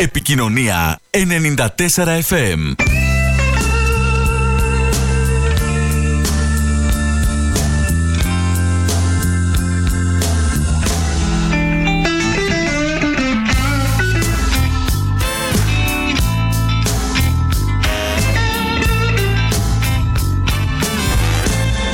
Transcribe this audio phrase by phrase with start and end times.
[0.00, 2.74] Επικοινωνία 94 FM.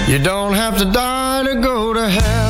[0.09, 2.41] You don't have to die to go to heaven.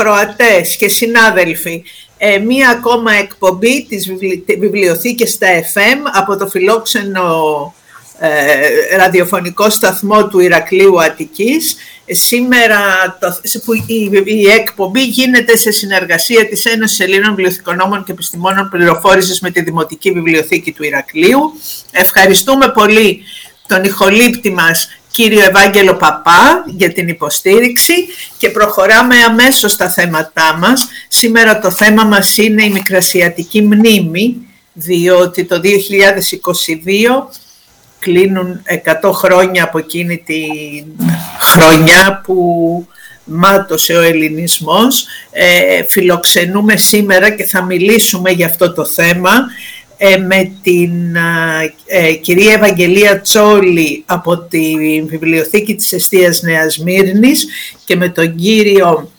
[0.00, 1.82] Ακροατές και συνάδελφοι,
[2.18, 4.42] ε, μία ακόμα εκπομπή της βιβλι...
[4.46, 7.24] τη- βιβλιοθήκης στα FM από το φιλόξενο
[8.18, 11.76] ε, ραδιοφωνικό σταθμό του Ηρακλείου Αττικής.
[12.06, 12.78] Ε, Σήμερα
[13.20, 18.68] το, σε- που η, η εκπομπή γίνεται σε συνεργασία της Ένωσης Ελλήνων Βιβλιοθηκονόμων και Επιστημόνων
[18.70, 21.40] Πληροφόρησης με τη Δημοτική Βιβλιοθήκη του Ηρακλείου.
[21.90, 23.22] Ευχαριστούμε πολύ
[23.66, 27.94] τον ηχολήπτη μας κύριο Ευάγγελο Παπά για την υποστήριξη
[28.38, 30.88] και προχωράμε αμέσως στα θέματά μας.
[31.08, 34.36] Σήμερα το θέμα μας είναι η Μικρασιατική Μνήμη,
[34.72, 37.28] διότι το 2022
[37.98, 38.62] κλείνουν
[39.02, 40.40] 100 χρόνια από εκείνη τη
[41.40, 42.36] χρονιά που
[43.24, 45.06] μάτωσε ο ελληνισμός.
[45.30, 49.30] Ε, φιλοξενούμε σήμερα και θα μιλήσουμε για αυτό το θέμα
[49.98, 54.74] ε, με την α, ε, κυρία Ευαγγελία Τσόλη από τη
[55.06, 57.46] Βιβλιοθήκη της Εστίας Νέας Μύρνης
[57.84, 59.10] και με τον κύριο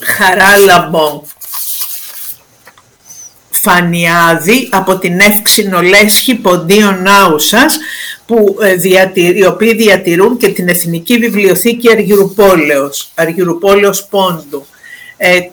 [0.00, 1.22] Χαράλαμπο
[3.50, 7.78] Φανιάδη από την Εύξηνο Λέσχη Ποντίων Άουσας
[8.26, 8.56] που,
[9.14, 14.66] οι οποίοι διατηρούν και την Εθνική Βιβλιοθήκη Αργυρουπόλεως, Αργυρουπόλεως Πόντου.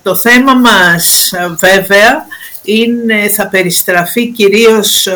[0.01, 2.25] το θέμα μας βέβαια
[2.65, 5.07] είναι, θα περιστραφεί κυρίως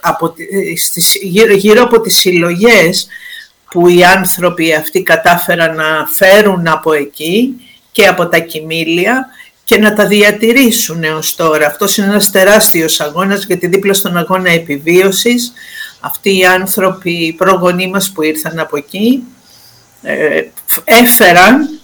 [0.00, 0.34] από,
[0.76, 3.06] στις, γύρω, γύρω από τις συλλογές
[3.70, 7.54] που οι άνθρωποι αυτοί κατάφεραν να φέρουν από εκεί
[7.92, 9.26] και από τα κοιμήλια
[9.64, 11.66] και να τα διατηρήσουν έως τώρα.
[11.66, 15.52] Αυτός είναι ένας τεράστιος αγώνας γιατί δίπλα στον αγώνα επιβίωσης
[16.00, 19.22] αυτοί οι άνθρωποι, οι προγονείς μας που ήρθαν από εκεί
[20.02, 20.42] ε,
[20.84, 21.80] έφεραν,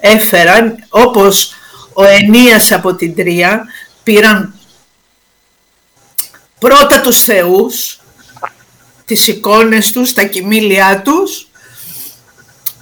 [0.00, 1.54] έφεραν όπως
[1.92, 3.64] ο Ενίας από την Τρία
[4.02, 4.54] πήραν
[6.66, 8.00] πρώτα τους θεούς
[9.04, 11.48] τις εικόνες τους, τα κοιμήλια τους,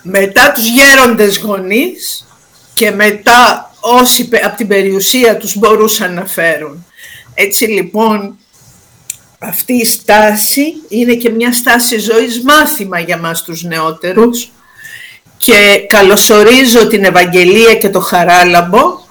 [0.02, 2.26] μετά τους γέροντες γονείς
[2.74, 6.86] και μετά όσοι από την περιουσία τους μπορούσαν να φέρουν.
[7.34, 8.36] Έτσι λοιπόν
[9.38, 14.50] αυτή η στάση είναι και μια στάση ζωής μάθημα για μας τους νεότερους
[15.36, 19.03] και καλωσορίζω την Ευαγγελία και το Χαράλαμπο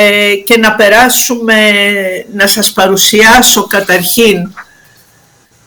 [0.00, 1.54] ε, και να περάσουμε,
[2.32, 4.54] να σας παρουσιάσω καταρχήν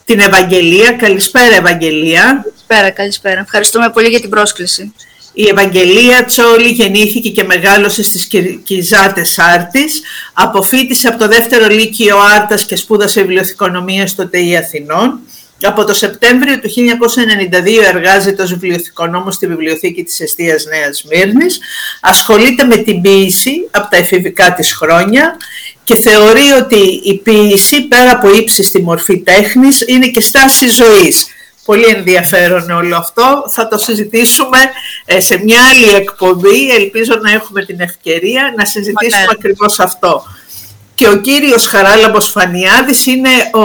[0.04, 0.92] την Ευαγγελία.
[0.92, 2.42] Καλησπέρα Ευαγγελία.
[2.42, 3.40] Καλησπέρα, καλησπέρα.
[3.40, 4.94] Ευχαριστούμε πολύ για την πρόσκληση.
[5.32, 8.28] Η Ευαγγελία Τσόλη γεννήθηκε και μεγάλωσε στις
[8.64, 10.02] Κιζάτες Άρτης.
[10.32, 15.20] Αποφύτησε από το δεύτερο Λύκειο Άρτας και σπούδασε βιβλιοθηκονομία στο ΤΕΙ Αθηνών.
[15.62, 21.60] Από το Σεπτέμβριο του 1992 εργάζεται ως βιβλιοθηκονόμος στη Βιβλιοθήκη της Εστίας Νέας Σμύρνης.
[22.00, 25.36] Ασχολείται με την ποίηση από τα εφηβικά της χρόνια
[25.84, 31.26] και θεωρεί ότι η ποίηση πέρα από ύψης στη μορφή τέχνης είναι και στάση ζωής.
[31.64, 33.44] Πολύ ενδιαφέρον όλο αυτό.
[33.48, 34.58] Θα το συζητήσουμε
[35.04, 36.70] ε, σε μια άλλη εκπομπή.
[36.70, 39.34] Ελπίζω να έχουμε την ευκαιρία να συζητήσουμε okay.
[39.38, 40.24] ακριβώς αυτό.
[41.02, 43.62] Και ο κύριος Χαράλαμπος Φανιάδης είναι ο,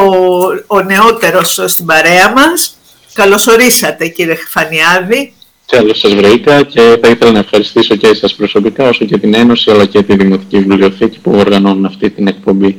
[0.67, 2.77] ο νεότερος στην παρέα μας.
[3.13, 5.33] Καλώς ορίσατε κύριε Φανιάδη.
[5.65, 9.71] Καλώς σας βρήκα και θα ήθελα να ευχαριστήσω και εσάς προσωπικά, όσο και την Ένωση,
[9.71, 12.77] αλλά και τη Δημοτική Βιβλιοθήκη που οργανώνουν αυτή την εκπομπή.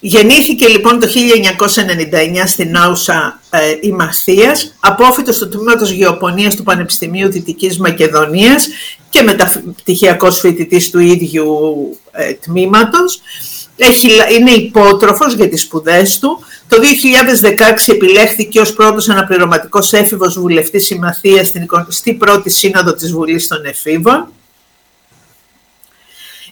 [0.00, 1.10] Γεννήθηκε λοιπόν το 1999
[2.46, 8.68] στην Άουσα ε, Ημαχθίας, απόφυτος στο τμήματο Γεωπονίας του Πανεπιστημίου Δυτικής Μακεδονίας
[9.10, 11.46] και μεταπτυχιακός φοιτητής του ίδιου
[12.18, 13.20] ε, τμήματος.
[13.76, 16.44] Έχει, είναι υπότροφος για τις σπουδές του.
[16.68, 21.66] Το 2016 επιλέχθηκε ως πρώτος αναπληρωματικός έφηβος βουλευτής συμμαθίας στην
[22.20, 24.32] 21η Σύνοδο της Βουλής των Εφήβων.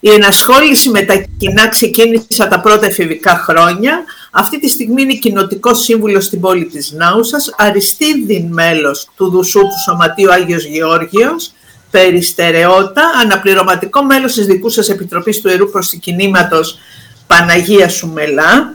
[0.00, 4.04] Η ενασχόληση με τα κοινά ξεκίνησε τα πρώτα εφηβικά χρόνια.
[4.30, 9.80] Αυτή τη στιγμή είναι κοινοτικός σύμβουλος στην πόλη της Νάουσας, αριστίδιν μέλος του Δουσού του
[9.84, 11.52] Σωματείου Άγιος Γεώργιος,
[11.96, 16.78] περιστερεώτα, αναπληρωματικό μέλος της δικού σας Επιτροπής του Ερού Προσκυνήματος
[17.26, 18.74] Παναγίας Σουμελά,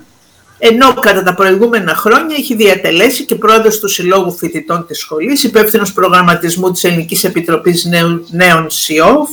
[0.58, 5.94] ενώ κατά τα προηγούμενα χρόνια έχει διατελέσει και πρόεδρος του Συλλόγου Φοιτητών της Σχολής, υπεύθυνος
[5.94, 7.88] προγραμματισμού της Ελληνικής Επιτροπής
[8.30, 9.30] Νέων ΣΥΟΒ,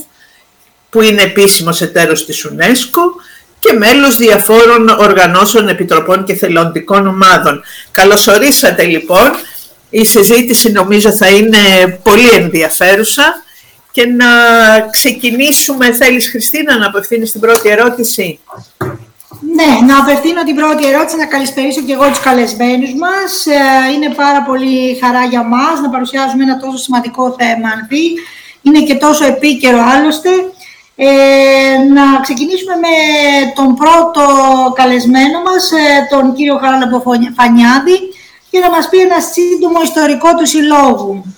[0.91, 3.23] που είναι επίσημος εταίρος της UNESCO
[3.59, 7.63] και μέλος διαφόρων οργανώσεων, επιτροπών και θελοντικών ομάδων.
[7.91, 9.31] Καλωσορίσατε λοιπόν.
[9.91, 11.59] Η συζήτηση νομίζω θα είναι
[12.03, 13.43] πολύ ενδιαφέρουσα
[13.91, 14.27] και να
[14.91, 15.93] ξεκινήσουμε.
[15.93, 18.39] Θέλεις Χριστίνα να απευθύνεις την πρώτη ερώτηση;
[19.55, 23.47] Ναι, να απευθύνω την πρώτη ερώτηση, να καλησπερίσω και εγώ τους καλεσμένους μας.
[23.47, 27.71] Ε, είναι πάρα πολύ χαρά για μας να παρουσιάζουμε ένα τόσο σημαντικό θέμα,
[28.63, 30.31] Είναι και τόσο επίκαιρο άλλωστε.
[31.01, 31.09] Ε,
[31.95, 32.95] να ξεκινήσουμε με
[33.55, 34.23] τον πρώτο
[34.75, 37.03] καλεσμένο μας, ε, τον κύριο Χαράλαμπο
[37.37, 37.99] Φανιάδη,
[38.51, 41.38] και να μας πει ένα σύντομο ιστορικό του συλλόγου.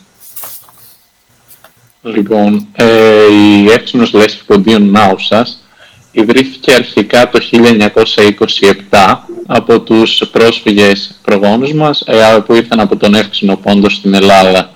[2.02, 2.86] Λοιπόν, ε,
[3.32, 5.64] η Εύξηνος Λέσχη Ποντίων Νάουσας
[6.12, 7.38] ιδρύθηκε αρχικά το
[8.90, 14.70] 1927 από τους πρόσφυγες προγόνους μας ε, που ήρθαν από τον Εύξηνο Πόντο στην Ελλάδα.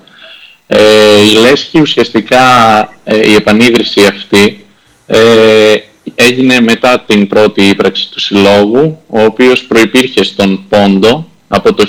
[0.66, 2.42] Ε, η Λέσχη ουσιαστικά
[3.04, 4.64] ε, η επανίδρυση αυτή
[5.06, 5.74] ε,
[6.14, 11.84] έγινε μετά την πρώτη ύπραξη του Συλλόγου, ο οποίος προϋπήρχε στον Πόντο από το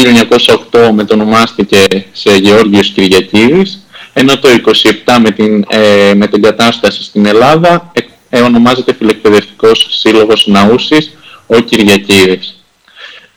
[0.73, 7.27] 1908 μετονομάστηκε σε Γεώργιος Κυριακίδης, ενώ το 1927 με την, ε, με την κατάσταση στην
[7.27, 7.93] Ελλάδα
[8.29, 11.11] ε, ονομάζεται Φιλεκπαιδευτικός Σύλλογος Ναούσης,
[11.47, 12.65] ο Κυριακίδης.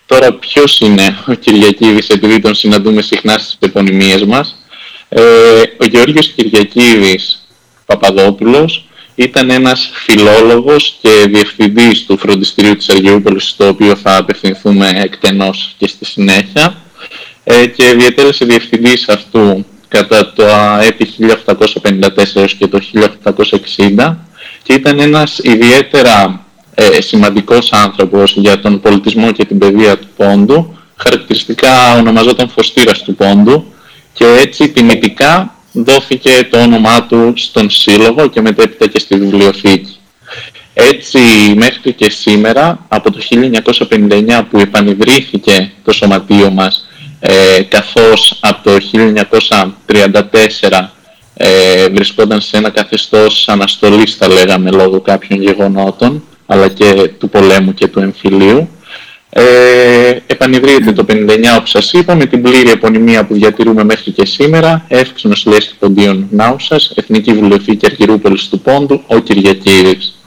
[0.05, 4.55] Τώρα ποιος είναι ο Κυριακίδης επειδή τον συναντούμε συχνά στις επωνυμίες μας;
[5.09, 5.21] Ε,
[5.77, 7.47] ο Γεώργιος Κυριακίδης
[7.85, 8.86] Παπαδόπουλος
[9.19, 15.87] ήταν ένας φιλόλογος και διευθυντής του φροντιστηρίου της Αργιούπολης, στο οποίο θα απευθυνθούμε εκτενώς και
[15.87, 16.77] στη συνέχεια.
[17.43, 20.43] Ε, και διατέλεσε διευθυντής αυτού κατά το
[20.81, 22.79] έτη 1854 και το
[23.97, 24.17] 1860
[24.63, 30.77] και ήταν ένας ιδιαίτερα ε, σημαντικός άνθρωπος για τον πολιτισμό και την παιδεία του Πόντου.
[30.95, 33.73] Χαρακτηριστικά ονομαζόταν Φωστήρας του Πόντου.
[34.13, 39.97] Και έτσι τιμητικά δόθηκε το όνομά του στον Σύλλογο και μετέπειτα και στη βιβλιοθήκη.
[40.73, 41.19] Έτσι
[41.55, 43.19] μέχρι και σήμερα, από το
[43.89, 46.87] 1959 που επανειδρύθηκε το σωματείο μας,
[47.19, 48.77] ε, καθώς από το
[50.69, 50.91] 1934
[51.33, 57.73] ε, βρισκόταν σε ένα καθεστώς αναστολής, θα λέγαμε, λόγω κάποιων γεγονότων, αλλά και του πολέμου
[57.73, 58.69] και του εμφυλίου,
[59.39, 61.13] ε, επανειδρύεται το 59
[61.57, 66.27] όπως σας είπα με την πλήρη επωνυμία που διατηρούμε μέχρι και σήμερα Εύξηνος Λέσχη Ποντίων
[66.31, 70.21] Νάουσας Εθνική Βιβλιοθήκη Αργυρούπολης του Πόντου ο Κυριακήρης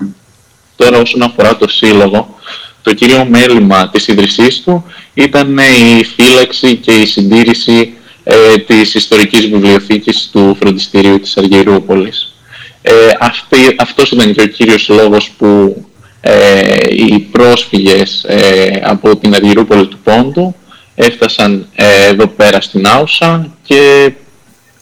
[0.76, 2.38] Τώρα όσον αφορά το σύλλογο
[2.82, 7.92] το κύριο μέλημα της ίδρυσής του ήταν η φύλαξη και η συντήρηση
[8.24, 12.34] ε, της ιστορικής βιβλιοθήκης του φροντιστηρίου της Αργυρούπολης.
[12.82, 15.76] Ε, αυτή, αυτός ήταν και ο κύριος λόγος που
[16.20, 20.54] ε, οι πρόσφυγες ε, από την Αργυρούπολη του Πόντου
[20.94, 24.12] έφτασαν ε, εδώ πέρα στην Άουσα και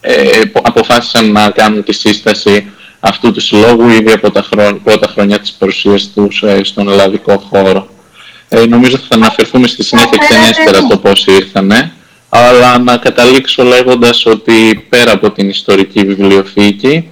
[0.01, 4.45] ε, αποφάσισαν να κάνουν τη σύσταση αυτού του συλλόγου ήδη από τα
[4.85, 7.89] πρώτα χρόνια της παρουσίας τους στον ελλαδικό χώρο.
[8.69, 11.93] νομίζω θα αναφερθούμε στη συνέχεια εκτενέστερα το πώς ήρθανε,
[12.29, 17.09] αλλά να καταλήξω λέγοντας ότι πέρα από την ιστορική βιβλιοθήκη,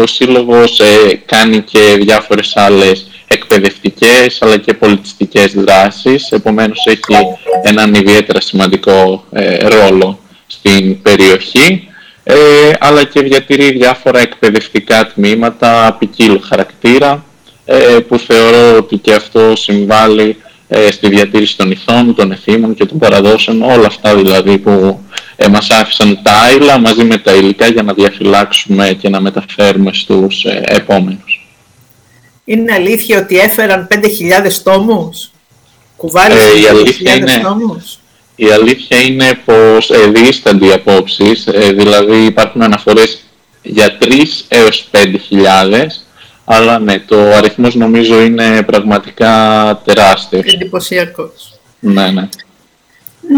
[0.00, 7.94] ο Σύλλογος ε, κάνει και διάφορες άλλες εκπαιδευτικές αλλά και πολιτιστικές δράσεις, επομένως έχει έναν
[7.94, 11.88] ιδιαίτερα σημαντικό ε, ρόλο στην περιοχή,
[12.22, 12.36] ε,
[12.80, 17.22] αλλά και διατηρεί διάφορα εκπαιδευτικά τμήματα ποικίλου χαρακτήρα,
[18.08, 20.36] που θεωρώ ότι και αυτό συμβάλλει
[20.90, 25.00] στη διατήρηση των ηθών, των εθήμων και των παραδόσεων, όλα αυτά δηλαδή που
[25.36, 29.92] ε, μας άφησαν τα άειλα μαζί με τα υλικά για να διαφυλάξουμε και να μεταφέρουμε
[29.92, 31.46] στους ε, επόμενους.
[32.44, 33.98] Είναι αλήθεια ότι έφεραν 5.000
[34.62, 35.30] τόμους;
[35.96, 37.98] Κουβάλισαν ε, η 5.000 είναι, τόμους;
[38.36, 43.22] Η αλήθεια είναι πως ε, διήστανται οι απόψεις, ε, δηλαδή υπάρχουν αναφορές
[43.62, 45.86] για 3 έως 5.000,
[46.50, 49.32] αλλά ναι, το αριθμός νομίζω είναι πραγματικά
[49.84, 50.52] τεράστιος.
[50.52, 51.58] Εντυπωσιακός.
[51.78, 52.28] Ναι, ναι.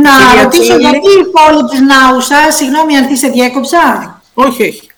[0.03, 3.79] Να ρωτήσω γιατί η πόλη της Νάουσα, συγγνώμη αν τι σε διέκοψα;
[4.35, 4.91] Όχι, όχι.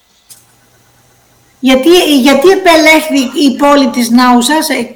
[1.60, 1.90] Γιατί,
[2.20, 4.68] γιατί επελέχθη η πόλη της Νάουσας.
[4.68, 4.94] Ε,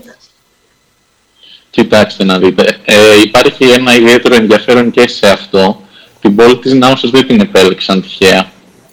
[1.70, 2.78] Κοιτάξτε να δείτε.
[2.85, 5.82] Ε, υπάρχει ένα ιδιαίτερο ενδιαφέρον και σε αυτό.
[6.20, 8.50] Την πόλη της Νάουσας δεν την επέλεξαν τυχαία.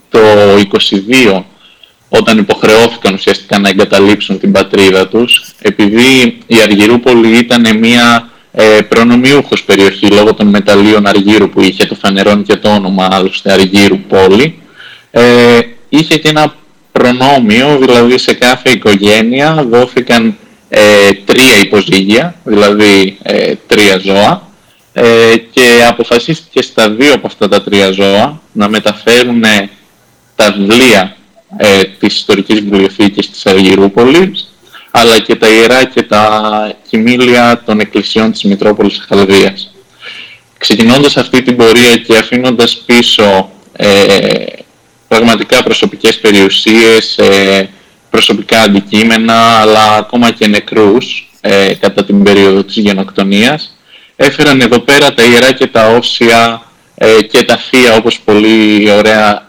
[0.09, 0.19] Το
[0.57, 1.43] 22
[2.17, 9.63] όταν υποχρεώθηκαν ουσιαστικά να εγκαταλείψουν την πατρίδα τους, επειδή η Αργυρούπολη ήταν μια ε, προνομιούχος
[9.63, 14.62] περιοχή λόγω των μεταλλίων Αργύρου που είχε, το φανερόν και το όνομα άλλωστε Αργύρου πόλη,
[15.12, 16.55] ε, είχε και ένα
[16.91, 20.38] προνόμιο, δηλαδή σε κάθε οικογένεια δόθηκαν
[20.70, 20.82] ε,
[21.25, 24.48] τρία υποζύγια, δηλαδή ε, τρία ζώα,
[24.93, 29.43] ε, και αποφασίστηκε στα δύο από αυτά τα τρία ζώα να μεταφέρουν
[30.36, 31.15] τα βιβλία
[32.00, 34.48] της ιστορικής βιβλιοθήκης της Αργυρούπολης
[34.95, 39.74] αλλά και τα ιερά και τα κοιμήλια των εκκλησιών της Μητρόπολης Χαλδίας.
[40.57, 44.45] Ξεκινώντας αυτή την πορεία και αφήνοντας πίσω ε,
[45.07, 47.69] πραγματικά προσωπικές περιουσίες, ε,
[48.10, 53.77] προσωπικά αντικείμενα, αλλά ακόμα και νεκρούς ε, κατά την περίοδο της γενοκτονίας,
[54.15, 56.62] έφεραν εδώ πέρα τα ιερά και τα όσια
[56.95, 59.47] ε, και τα θεία, όπως πολύ ωραία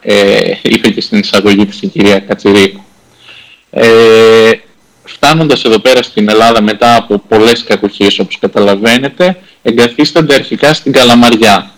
[0.62, 2.84] είπε και στην εισαγωγή της η κυρία Κατσιρίκου
[5.04, 11.70] φτάνοντας εδώ πέρα στην Ελλάδα μετά από πολλές κακοχίες όπως καταλαβαίνετε, εγκαθίστανται αρχικά στην Καλαμαριά.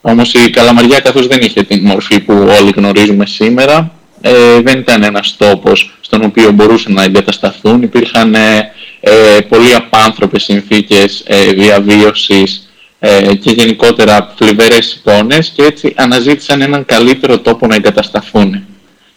[0.00, 5.02] Όμως η Καλαμαριά καθώς δεν είχε την μορφή που όλοι γνωρίζουμε σήμερα, ε, δεν ήταν
[5.02, 7.82] ένας τόπος στον οποίο μπορούσαν να εγκατασταθούν.
[7.82, 12.65] Υπήρχαν ε, ε, πολύ απάνθρωπες συνθήκες ε, διαβίωσης
[12.98, 18.64] ε, και γενικότερα φλιβερές εικόνες και έτσι αναζήτησαν έναν καλύτερο τόπο να εγκατασταθούν.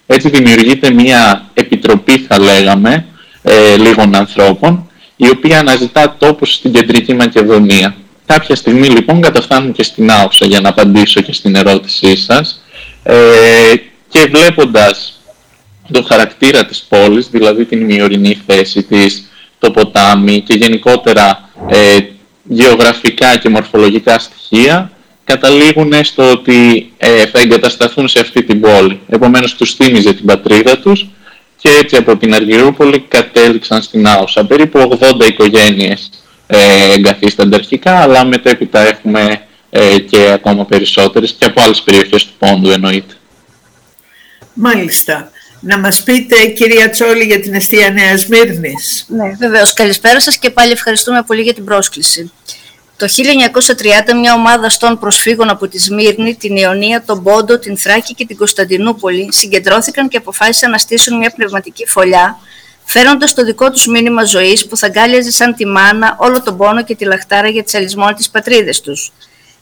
[0.05, 3.05] Έτσι δημιουργείται μια επιτροπή θα λέγαμε
[3.41, 7.95] ε, λίγων ανθρώπων, η οποία αναζητά τόπους στην κεντρική Μακεδονία.
[8.25, 12.61] Κάποια στιγμή λοιπόν καταφθάνουν και στην Άουσα για να απαντήσω και στην ερώτησή σας
[13.03, 13.15] ε,
[14.09, 15.21] και βλέποντας
[15.91, 21.97] το χαρακτήρα της πόλης, δηλαδή την μειωρινή θέση της, το ποτάμι και γενικότερα ε,
[22.51, 24.91] γεωγραφικά και μορφολογικά στοιχεία,
[25.23, 28.99] καταλήγουν στο ότι ε, θα εγκατασταθούν σε αυτή την πόλη.
[29.09, 31.07] Επομένως τους θύμιζε την πατρίδα τους
[31.57, 34.45] και έτσι από την Αργυρούπολη κατέληξαν στην Άουσα.
[34.45, 36.09] Περίπου 80 οικογένειες
[36.47, 42.31] ε, εγκαθίστανται αρχικά, αλλά μετέπειτα έχουμε ε, και ακόμα περισσότερες και από άλλες περιοχές του
[42.39, 43.13] Πόντου εννοείται.
[44.53, 45.31] Μάλιστα.
[45.59, 49.05] Να μας πείτε, κυρία Τσόλη, για την αιστεία Νέας Μύρνης.
[49.07, 49.73] Ναι, βεβαίως.
[49.73, 52.31] Καλησπέρα σας και πάλι ευχαριστούμε πολύ για την πρόσκληση.
[52.97, 58.13] Το 1930 μια ομάδα στών προσφύγων από τη Σμύρνη, την Ιωνία, τον Πόντο, την Θράκη
[58.13, 62.37] και την Κωνσταντινούπολη συγκεντρώθηκαν και αποφάσισαν να στήσουν μια πνευματική φωλιά,
[62.83, 66.83] φέροντας το δικό τους μήνυμα ζωής που θα αγκάλιαζε σαν τη μάνα όλο τον πόνο
[66.83, 69.11] και τη λαχτάρα για τις αλυσμόνιτε πατρίδες τους.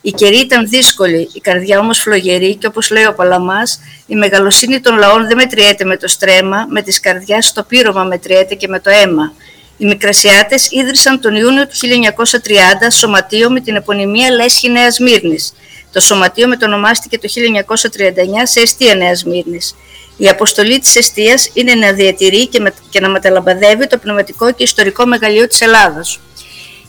[0.01, 4.79] Η καιρή ήταν δύσκολη, η καρδιά όμως φλογερή και όπως λέει ο Παλαμάς, η μεγαλοσύνη
[4.79, 8.79] των λαών δεν μετριέται με το στρέμα, με τη καρδιάς στο πύρωμα μετριέται και με
[8.79, 9.33] το αίμα.
[9.77, 15.53] Οι Μικρασιάτες ίδρυσαν τον Ιούνιο του 1930 σωματείο με την επωνυμία Λέσχη Νέας Μύρνης.
[15.91, 19.75] Το σωματείο μετονομάστηκε το 1939 σε αιστεία Νέας Μύρνης.
[20.17, 24.63] Η αποστολή της αιστείας είναι να διατηρεί και, με, και να μεταλαμπαδεύει το πνευματικό και
[24.63, 26.19] ιστορικό μεγαλείο της Ελλάδας.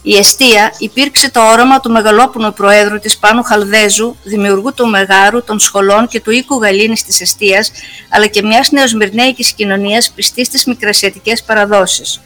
[0.01, 5.59] Η αιστεία υπήρξε το όραμα του μεγαλόπνου προέδρου της Πάνου Χαλδέζου, δημιουργού του Μεγάρου, των
[5.59, 7.71] σχολών και του οίκου Γαλήνης της αιστείας,
[8.09, 12.21] αλλά και μιας νεοσμυρνέικης κοινωνίας πιστής στις μικρασιατικές παραδόσεις.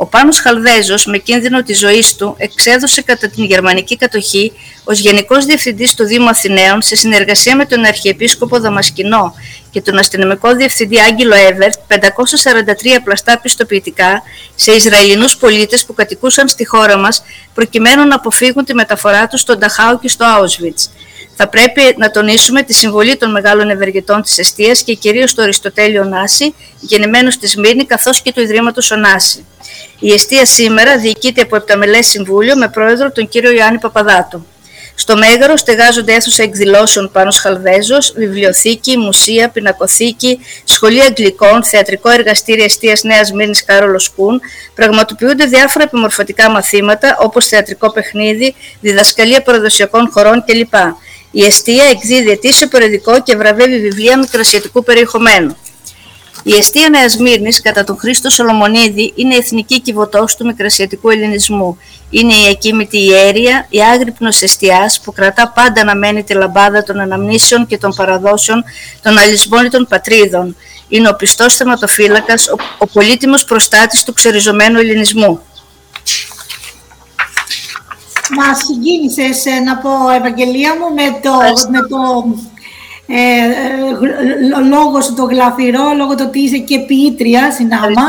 [0.00, 4.52] Ο Πάνος Χαλδέζος, με κίνδυνο της ζωής του, εξέδωσε κατά την γερμανική κατοχή
[4.84, 9.34] ως Γενικός Διευθυντής του Δήμου Αθηναίων σε συνεργασία με τον Αρχιεπίσκοπο Δαμασκηνό
[9.70, 11.94] και τον Αστυνομικό Διευθυντή Άγγελο Εύερτ 543
[13.04, 14.22] πλαστά πιστοποιητικά
[14.54, 17.22] σε Ισραηλινούς πολίτες που κατοικούσαν στη χώρα μας
[17.54, 20.90] προκειμένου να αποφύγουν τη μεταφορά τους στον Ταχάου και στο Auschwitz.
[21.40, 26.04] Θα πρέπει να τονίσουμε τη συμβολή των μεγάλων ευεργετών της αιστείας και κυρίως του Αριστοτέλειο
[26.04, 29.44] Νάση, γεννημένου στη Σμύρνη, καθώς και του Ιδρύματος Ονάση.
[29.98, 34.44] Η αιστεία σήμερα διοικείται από επταμελές συμβούλιο με πρόεδρο τον κύριο Ιωάννη Παπαδάτο.
[34.94, 42.98] Στο Μέγαρο στεγάζονται αίθουσα εκδηλώσεων πάνω Χαλδέζο, βιβλιοθήκη, μουσεία, πινακοθήκη, σχολεία αγγλικών, θεατρικό εργαστήριο αιστεία
[43.02, 44.40] Νέας Μύρνης Κάρολο Κούν,
[44.74, 50.74] πραγματοποιούνται διάφορα επιμορφωτικά μαθήματα όπως θεατρικό παιχνίδι, διδασκαλία παραδοσιακών χωρών κλπ.
[51.30, 55.56] Η αιστεία εκδίδει ετήσιο περιοδικό και βραβεύει βιβλία μικρασιατικού περιεχομένου.
[56.42, 61.78] Η αιστεία Νέας Μύρνης κατά τον Χρήστο Σολομονίδη είναι η εθνική κυβωτός του μικρασιατικού ελληνισμού.
[62.10, 67.00] Είναι η ακίμητη ιέρια, η άγρυπνος εστιάς που κρατά πάντα να μένει τη λαμπάδα των
[67.00, 68.64] αναμνήσεων και των παραδόσεων
[69.02, 70.56] των αλυσμόνιτων πατρίδων.
[70.88, 75.40] Είναι ο πιστός θεματοφύλακας, ο, ο πολύτιμος προστάτης του ξεριζωμένου ελληνισμού.
[78.36, 81.32] Μας συγκίνησε να πω, Ευαγγελία μου, με το,
[81.70, 82.00] με το
[83.06, 88.06] ε, ε λόγο σου το γλαφυρό, λόγω το ότι είσαι και ποιήτρια συνάμα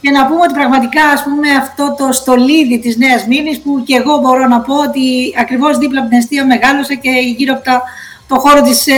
[0.00, 3.94] και να πούμε ότι πραγματικά ας πούμε αυτό το στολίδι της Νέας Μήνης που και
[3.94, 7.82] εγώ μπορώ να πω ότι ακριβώς δίπλα από την αιστεία μεγάλωσα και γύρω από
[8.28, 8.92] το χώρο της ε,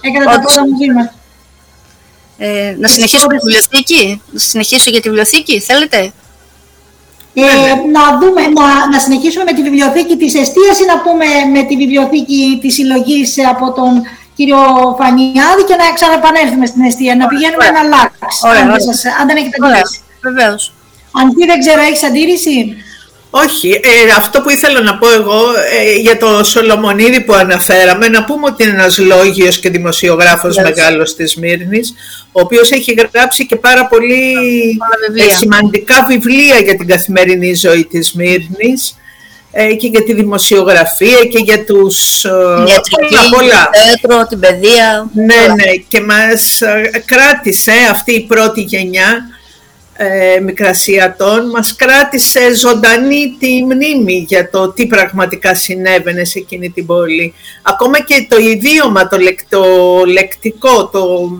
[0.00, 1.14] έκανα τα πρώτα μου βήματα.
[2.38, 6.12] Ε, να συνεχίσω με τη βιβλιοθήκη, να συνεχίσω για τη βιβλιοθήκη, θέλετε;
[7.34, 7.42] Ε,
[7.96, 11.76] να, δούμε, να, να συνεχίσουμε με τη βιβλιοθήκη της εστίας ή να πούμε με τη
[11.76, 13.92] βιβλιοθήκη της συλλογής από τον
[14.34, 14.62] κύριο
[14.98, 18.70] Φανιάδη και να ξαναπανέλθουμε στην αιστεία, να πηγαίνουμε να αλλάξει, αν,
[19.20, 20.00] αν δεν έχετε αντίρρηση.
[20.22, 20.62] Βεβαίως.
[21.20, 22.76] Αν δεν ξέρω, έχεις αντίρρηση;
[23.30, 25.40] Όχι, ε, αυτό που ήθελα να πω εγώ
[25.80, 30.62] ε, για το Σολομονίδη που αναφέραμε, να πούμε ότι είναι ένας λόγιος και δημοσιογράφος yes.
[30.62, 31.94] μεγάλος της Μύρνης,
[32.32, 34.34] ο οποίος έχει γράψει και πάρα πολύ
[35.16, 38.96] ε, σημαντικά βιβλία για την καθημερινή ζωή της Μύρνης
[39.52, 42.24] ε, και για τη δημοσιογραφία και για τους...
[42.24, 43.70] Ιατρική, πολλά.
[43.70, 45.10] Πέτρο, την παιδεία.
[45.14, 49.39] Ναι, ναι, και μας ε, κράτησε αυτή η πρώτη γενιά
[50.02, 56.86] ε, Μικρασιατών, μας κράτησε ζωντανή τη μνήμη για το τι πραγματικά συνέβαινε σε εκείνη την
[56.86, 57.34] πόλη.
[57.62, 59.16] Ακόμα και το ιδίωμα, το,
[60.06, 61.30] λεκτικό, το,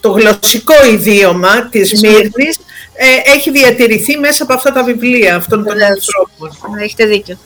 [0.00, 2.58] το γλωσσικό ιδίωμα της Μύρνης
[2.94, 6.78] ε, έχει διατηρηθεί μέσα από αυτά τα βιβλία αυτών των ανθρώπων.
[6.78, 7.38] Έχετε δίκιο.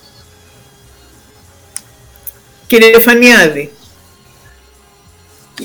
[2.67, 3.71] Κύριε Φανιάδη,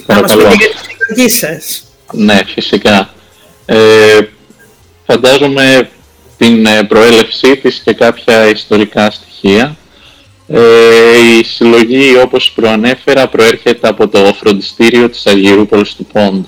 [0.06, 1.86] να μας πείτε για τη συλλογή σας.
[2.12, 3.15] Ναι, φυσικά.
[3.66, 4.20] Ε,
[5.06, 5.90] φαντάζομαι
[6.38, 9.78] την ε, προέλευσή της και κάποια ιστορικά στοιχεία.
[10.48, 10.60] Ε,
[11.40, 16.48] η συλλογή, όπως προανέφερα, προέρχεται από το φροντιστήριο της Αργυρούπολης του Πόντου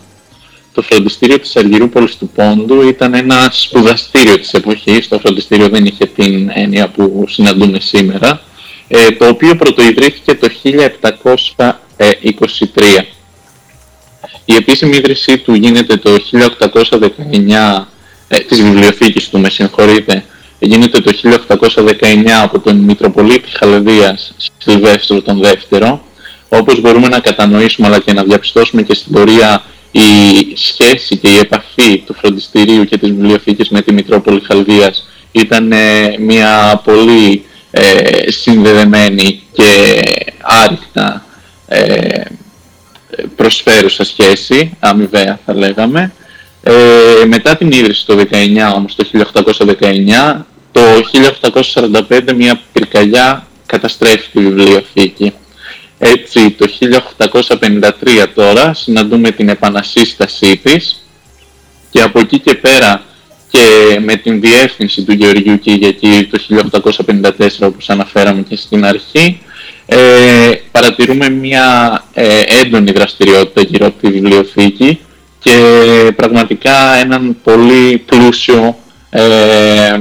[0.77, 6.05] το φροντιστήριο της Αργυρούπολης του Πόντου ήταν ένα σπουδαστήριο της εποχής, το φροντιστήριο δεν είχε
[6.05, 8.41] την έννοια που συναντούμε σήμερα,
[8.87, 13.05] ε, το οποίο πρωτοειδρύθηκε το 1723.
[14.49, 17.87] Η επίσημη ίδρυσή του γίνεται το 1819,
[18.27, 20.23] ε, της βιβλιοθήκης του, με συγχωρείτε,
[20.59, 26.01] γίνεται το 1819 από τον Μητροπολίτη Χαλδίας Σιλβέστρο τον Δεύτερο,
[26.49, 31.37] όπως μπορούμε να κατανοήσουμε αλλά και να διαπιστώσουμε και στην πορεία η σχέση και η
[31.37, 38.31] επαφή του φροντιστηρίου και της βιβλιοθήκης με τη Μητρόπολη Χαλδίας ήταν ε, μια πολύ ε,
[38.31, 40.01] συνδεδεμένη και
[40.41, 41.25] άρρηκτα
[41.67, 42.16] ε,
[43.37, 46.11] προσφέρουσα σχέση, αμοιβαία θα λέγαμε.
[46.63, 46.73] Ε,
[47.27, 50.81] μετά την ίδρυση το 19 όμως, το 1819, το
[52.09, 55.33] 1845 μια πυρκαγιά καταστρέφει τη βιβλιοθήκη.
[55.99, 56.65] Έτσι, το
[57.59, 61.05] 1853 τώρα συναντούμε την επανασύστασή της
[61.89, 63.03] και από εκεί και πέρα
[63.49, 66.39] και με την διεύθυνση του Γεωργίου Κυριακή το
[67.07, 69.41] 1854 όπως αναφέραμε και στην αρχή
[69.89, 74.99] ε, παρατηρούμε μια ε, έντονη δραστηριότητα γύρω από τη βιβλιοθήκη
[75.39, 75.51] και
[76.15, 78.77] πραγματικά έναν πολύ πλούσιο
[79.09, 79.99] ε,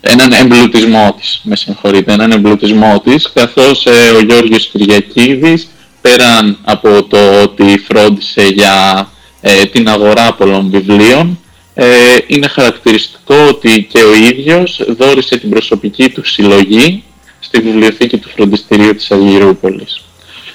[0.00, 5.68] έναν εμπλουτισμό της, με συγχωρείτε, έναν εμπλουτισμό της, καθώς ε, ο Γιώργος Κυριακίδης,
[6.00, 9.08] πέραν από το ότι φρόντισε για
[9.40, 11.38] ε, την αγορά πολλών βιβλίων,
[11.74, 11.86] ε,
[12.26, 17.02] είναι χαρακτηριστικό ότι και ο ίδιος δόρισε την προσωπική του συλλογή
[17.48, 20.02] στη βιβλιοθήκη του φροντιστηρίου της Αγιρούπολης.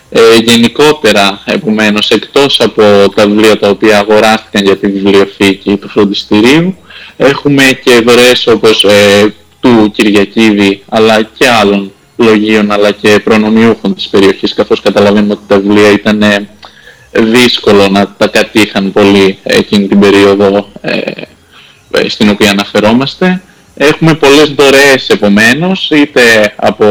[0.09, 2.83] Ε, γενικότερα, επομένως, εκτός από
[3.15, 6.77] τα βιβλία τα οποία αγοράστηκαν για τη βιβλιοθήκη του φροντιστηρίου,
[7.17, 14.07] έχουμε και δωρεές όπως ε, του Κυριακίδη, αλλά και άλλων λογίων, αλλά και προνομιούχων της
[14.07, 16.47] περιοχής, καθώς καταλαβαίνουμε ότι τα βιβλία ήταν ε,
[17.11, 20.97] δύσκολο να τα κατήχαν πολύ εκείνη την περίοδο ε,
[21.91, 23.41] ε, στην οποία αναφερόμαστε.
[23.75, 26.85] Έχουμε πολλές δωρεές επομένως, είτε από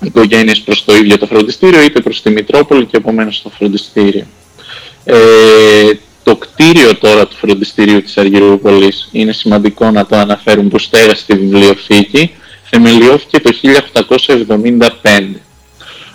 [0.00, 4.26] οικογένειες προς το ίδιο το φροντιστήριο, είτε προς τη Μητρόπολη και επομένως το φροντιστήριο.
[5.04, 5.16] Ε,
[6.22, 11.34] το κτίριο τώρα του φροντιστηρίου της Αργυρούπολης είναι σημαντικό να το αναφέρουν που στέγασε στη
[11.34, 12.30] βιβλιοθήκη,
[12.70, 15.40] θεμελιώθηκε το 1875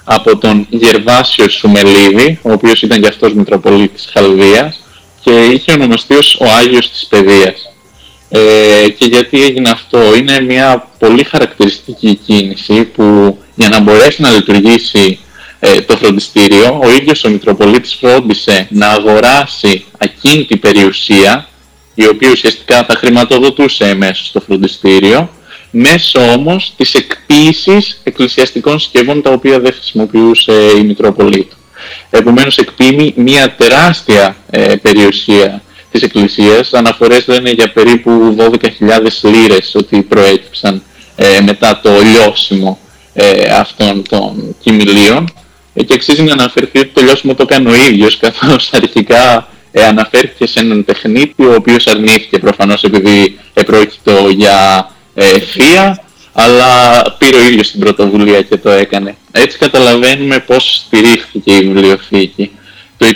[0.04, 4.80] από τον Γερβάσιο Σουμελίδη, ο οποίος ήταν και αυτός Μητροπολίτης Χαλδίας
[5.24, 7.71] και είχε ονομαστεί ως ο Άγιος της Παιδείας.
[8.34, 14.30] Ε, και γιατί έγινε αυτό, είναι μια πολύ χαρακτηριστική κίνηση που για να μπορέσει να
[14.30, 15.20] λειτουργήσει
[15.60, 21.48] ε, το φροντιστήριο, ο ίδιος ο Μητροπολίτης φρόντισε να αγοράσει ακίνητη περιουσία,
[21.94, 25.30] η οποία ουσιαστικά θα χρηματοδοτούσε εμέσως στο φροντιστήριο,
[25.72, 31.58] μέσω όμως της εκποίησης εκκλησιαστικών συσκευών τα οποία δεν χρησιμοποιούσε η Μητρόπολη του.
[32.10, 36.74] Επομένως εκπίμει μια τεράστια ε, περιουσία της Εκκλησίας.
[36.74, 38.70] Αναφορές λένε για περίπου 12.000
[39.22, 40.84] λίρες ότι προέκυψαν
[41.16, 42.80] ε, μετά το λιώσιμο
[43.14, 45.34] ε, αυτών των κοιμηλίων.
[45.74, 49.84] Ε, και αξίζει να αναφερθεί ότι το λιώσιμο το έκανε ο ίδιος, καθώς αρχικά ε,
[49.86, 57.38] αναφέρθηκε σε έναν τεχνίτη, ο οποίος αρνήθηκε προφανώς επειδή επρόκειτο για ε, θεία, αλλά πήρε
[57.38, 59.16] ο ίδιος την πρωτοβουλία και το έκανε.
[59.32, 62.52] Έτσι καταλαβαίνουμε πώς στηρίχθηκε η βιβλιοθήκη.
[62.98, 63.08] Το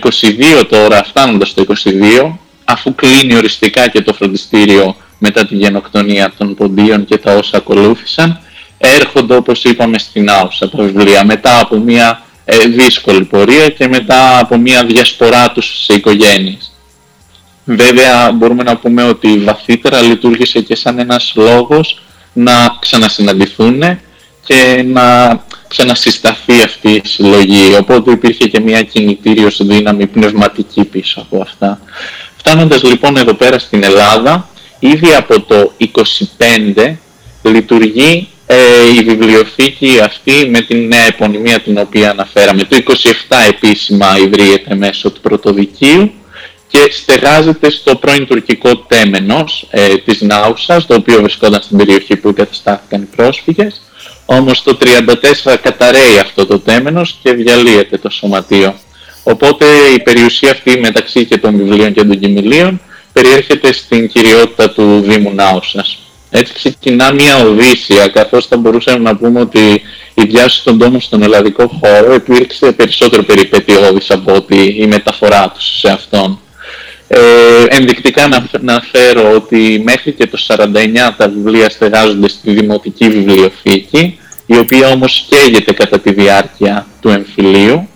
[0.61, 6.55] 22 τώρα, φτάνοντας το 22, αφού κλείνει οριστικά και το φροντιστήριο μετά τη γενοκτονία των
[6.55, 8.39] ποντίων και τα όσα ακολούθησαν,
[8.77, 14.39] έρχονται όπως είπαμε στην Άουσα τα βιβλία μετά από μια ε, δύσκολη πορεία και μετά
[14.39, 16.71] από μια διασπορά τους σε οικογένειες.
[17.65, 22.01] Βέβαια μπορούμε να πούμε ότι βαθύτερα λειτουργήσε και σαν ένας λόγος
[22.33, 23.81] να ξανασυναντηθούν
[24.45, 27.75] και να ξανασυσταθεί αυτή η συλλογή.
[27.79, 31.79] Οπότε υπήρχε και μια κινητήριος δύναμη πνευματική πίσω από αυτά.
[32.47, 35.71] Φτάνοντας λοιπόν εδώ πέρα στην Ελλάδα, ήδη από το
[36.77, 36.95] 25
[37.41, 38.55] λειτουργεί ε,
[38.99, 42.63] η βιβλιοθήκη αυτή με την νέα επωνυμία την οποία αναφέραμε.
[42.63, 42.91] Το 27
[43.49, 46.11] επίσημα ιδρύεται μέσω του Πρωτοδικείου
[46.67, 52.29] και στεγάζεται στο πρώην τουρκικό τέμενος ε, της Νάουσας, το οποίο βρισκόταν στην περιοχή που
[52.29, 53.81] εγκαταστάθηκαν οι πρόσφυγες.
[54.25, 54.77] Όμως το
[55.43, 58.75] 34 καταραίει αυτό το τέμενος και διαλύεται το σωματείο.
[59.27, 62.81] Οπότε η περιουσία αυτή μεταξύ και των βιβλίων και των κοιμηλίων
[63.13, 65.99] περιέρχεται στην κυριότητα του Δήμου Νάουσας.
[66.29, 69.81] Έτσι ξεκινά μια οδύσσια, καθώς θα μπορούσαμε να πούμε ότι
[70.13, 75.79] η διάσωση των τόμων στον ελλαδικό χώρο υπήρξε περισσότερο περιπετειώδης από ότι η μεταφορά τους
[75.79, 76.39] σε αυτόν.
[77.07, 77.19] Ε,
[77.69, 80.65] ενδεικτικά να, να φέρω ότι μέχρι και το 49
[81.17, 87.89] τα βιβλία στεγάζονται στη Δημοτική Βιβλιοθήκη, η οποία όμως καίγεται κατά τη διάρκεια του εμφυλίου.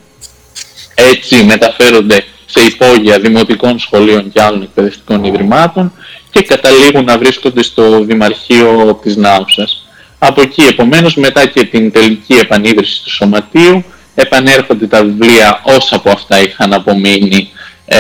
[1.00, 5.94] Έτσι μεταφέρονται σε υπόγεια δημοτικών σχολείων και άλλων εκπαιδευτικών ιδρυμάτων
[6.32, 9.88] και καταλήγουν να βρίσκονται στο Δημαρχείο της Νάουσας.
[10.20, 13.84] Από εκεί επομένως μετά και την τελική επανίδρυση του Σωματείου
[14.16, 17.50] επανέρχονται τα βιβλία όσα από αυτά είχαν απομείνει
[17.86, 17.98] ε,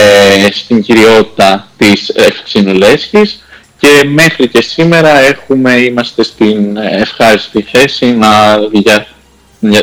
[0.52, 3.44] στην κυριότητα της Ευξήνου Λέσχης
[3.80, 9.08] και μέχρι και σήμερα έχουμε, είμαστε στην ευχάριστη θέση να, δια,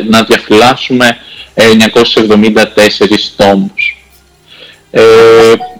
[0.09, 1.17] να διαφυλάσσουμε
[1.57, 3.97] 974 τόμους.
[4.91, 5.01] Ε,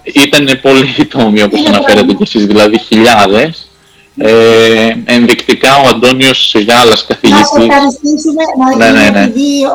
[0.03, 3.71] ήταν πολύ τόμοι όπως αναφέρατε και εσείς, δηλαδή χιλιάδες.
[4.19, 7.51] Ε, ενδεικτικά ο Αντώνιος Γάλας καθηγητής...
[7.53, 8.43] Να σε ευχαριστήσουμε,
[8.77, 9.31] ναι, ναι, ναι.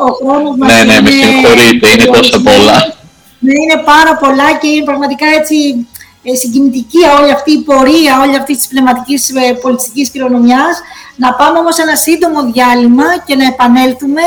[0.09, 2.95] ο χρόνος μας Ναι, ναι, με συγχωρείτε, είναι τόσα πολλά.
[3.39, 5.87] Ναι, είναι πάρα πολλά και είναι πραγματικά έτσι
[6.23, 10.75] ε, συγκινητική όλη αυτή η πορεία, όλη αυτή της πνευματικής ε, πολιτιστικής κληρονομιάς.
[11.17, 14.23] Να πάμε όμως ένα σύντομο διάλειμμα και να επανέλθουμε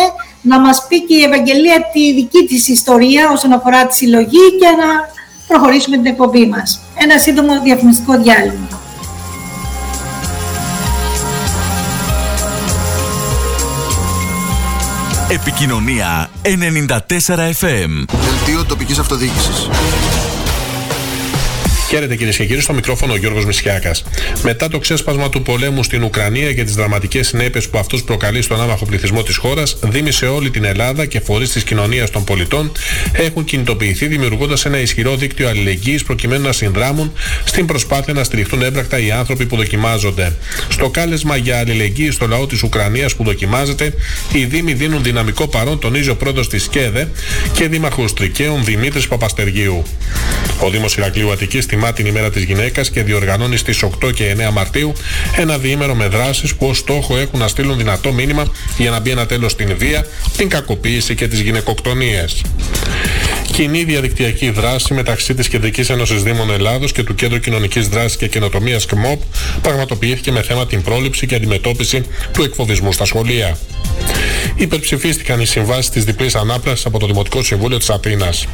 [0.45, 4.67] να μας πει και η Ευαγγελία τη δική της ιστορία όσον αφορά τη συλλογή και
[4.67, 5.13] να
[5.47, 6.81] προχωρήσουμε την εκπομπή μας.
[6.95, 8.79] Ένα σύντομο διαφημιστικό διάλειμμα.
[15.29, 16.87] Επικοινωνία 94
[17.59, 18.05] FM.
[18.09, 19.69] Δελτίο τοπικής αυτοδιοίκησης.
[21.87, 23.95] Χαίρετε κυρίες και κύριοι, στο μικρόφωνο ο Γιώργος Μισιάκα.
[24.43, 28.61] Μετά το ξέσπασμα του πολέμου στην Ουκρανία και τις δραματικές συνέπειες που αυτός προκαλεί στον
[28.61, 32.71] άμαχο πληθυσμό της χώρας, Δήμοι σε όλη την Ελλάδα και φορείς της κοινωνίας των πολιτών
[33.11, 38.99] έχουν κινητοποιηθεί δημιουργώντας ένα ισχυρό δίκτυο αλληλεγγύης προκειμένου να συνδράμουν στην προσπάθεια να στηριχθούν έμπρακτα
[38.99, 40.35] οι άνθρωποι που δοκιμάζονται.
[40.69, 43.93] Στο κάλεσμα για αλληλεγγύη στο λαό της Ουκρανίας που δοκιμάζεται,
[44.33, 47.07] οι Δήμοι δίνουν δυναμικό παρόν, τονίζει ο πρόεδρος της ΚΕΔΕ
[47.53, 49.83] και δήμαρχος Τρικαίων Δημήτρης Παπαστεργίου.
[50.59, 54.51] Ο Δήμος Ηρακλείου Αττικής τιμά την ημέρα της γυναίκας και διοργανώνει στις 8 και 9
[54.51, 54.93] Μαρτίου
[55.37, 58.45] ένα διήμερο με δράσεις που ως στόχο έχουν να στείλουν δυνατό μήνυμα
[58.77, 60.07] για να μπει ένα τέλος στην βία,
[60.37, 62.41] την κακοποίηση και τις γυναικοκτονίες.
[63.51, 68.27] Κοινή διαδικτυακή δράση μεταξύ της Κεντρικής Ένωσης Δήμων Ελλάδος και του Κέντρου Κοινωνικής Δράσης και
[68.27, 69.21] Καινοτομίας ΚΜΟΠ
[69.61, 73.57] πραγματοποιήθηκε με θέμα την πρόληψη και αντιμετώπιση του εκφοβισμού στα σχολεία.
[74.55, 78.47] Υπερψηφίστηκαν οι συμβάσεις της διπλής ανάπλασης από το Δημοτικό Συμβούλιο της Αθήνας.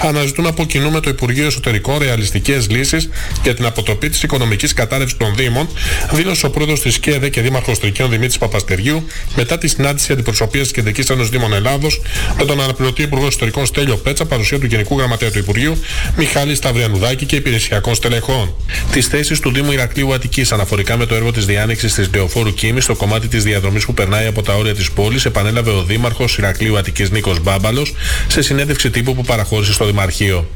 [0.00, 1.98] Αναζητούν από κοινού με το Υπουργείο Εσωτερικών
[2.32, 3.08] ρεαλιστικές λύσεις
[3.42, 5.68] για την αποτροπή της οικονομικής κατάρρευσης των Δήμων,
[6.12, 10.72] δήλωσε ο πρόεδρος της ΚΕΔΕ και Δήμαρχος Τρικαίων Δημήτρης Παπαστεργίου μετά τη συνάντηση αντιπροσωπείας της
[10.72, 12.00] Κεντρικής Ένωσης Δήμων Ελλάδος
[12.38, 15.78] με τον αναπληρωτή Υπουργό Εσωτερικών Στέλιο Πέτσα, παρουσία του Γενικού Γραμματέα του Υπουργείου
[16.16, 18.54] Μιχάλη Σταυριανουδάκη και υπηρεσιακών στελεχών.
[18.92, 22.84] Τις θέσεις του Δήμου Ηρακλείου Αττικής αναφορικά με το έργο της διάνοιξης της Λεωφόρου Κίμης
[22.84, 26.78] στο κομμάτι της διαδρομής που περνάει από τα όρια της πόλης, επανέλαβε ο Δήμαρχος Ηρακλείου
[26.78, 27.94] Αττικής Νίκος Μπάμπαλος
[28.26, 30.48] σε συνέντευξη τύπου που παραχώρησε στο Δημαρχείο.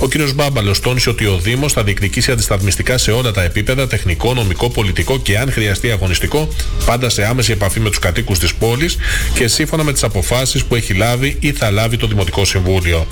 [0.00, 0.12] Ο κ.
[0.34, 5.18] Μπάμπαλος τόνισε ότι ο Δήμος θα διεκδικήσει αντισταθμιστικά σε όλα τα επίπεδα, τεχνικό, νομικό, πολιτικό
[5.18, 6.48] και αν χρειαστεί αγωνιστικό,
[6.84, 8.96] πάντα σε άμεση επαφή με τους κατοίκους της πόλης
[9.34, 13.06] και σύμφωνα με τις αποφάσεις που έχει λάβει ή θα λάβει το Δημοτικό Συμβούλιο.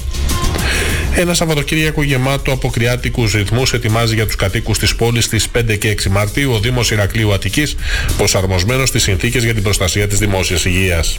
[1.15, 5.89] Ένα Σαββατοκύριακο γεμάτο από κρυάτικου ρυθμούς ετοιμάζει για τους κατοίκους της πόλης στις 5 και
[5.89, 7.77] 6 Μαρτίου ο Δήμος Ηρακλείου Αττικής,
[8.17, 11.19] προσαρμοσμένος στις συνθήκες για την προστασία της δημόσιας υγείας.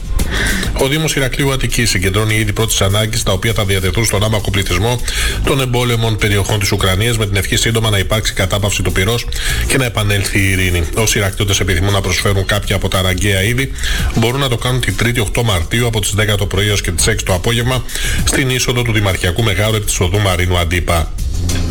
[0.82, 5.02] Ο Δήμος Ηρακλείου Αττικής συγκεντρώνει ήδη πρώτης ανάγκης τα οποία θα διατεθούν στον άμακο πληθυσμό
[5.46, 9.26] των εμπόλεμων περιοχών της Ουκρανίας με την ευχή σύντομα να υπάρξει κατάπαυση του πυρός
[9.68, 10.84] και να επανέλθει η ειρήνη.
[10.96, 13.72] Όσοι Ηρακλείωτες επιθυμούν να προσφέρουν κάποια από τα αναγκαία είδη
[14.16, 16.92] μπορούν να το κάνουν την 3η 8 Μαρτίου από τις 10 το πρωί έως και
[16.92, 17.84] τις 6 το απόγευμα
[18.24, 21.12] στην είσοδο του Δημαρχιακού Μεγάλου επί τη οδού Μαρίνου Αντίπα.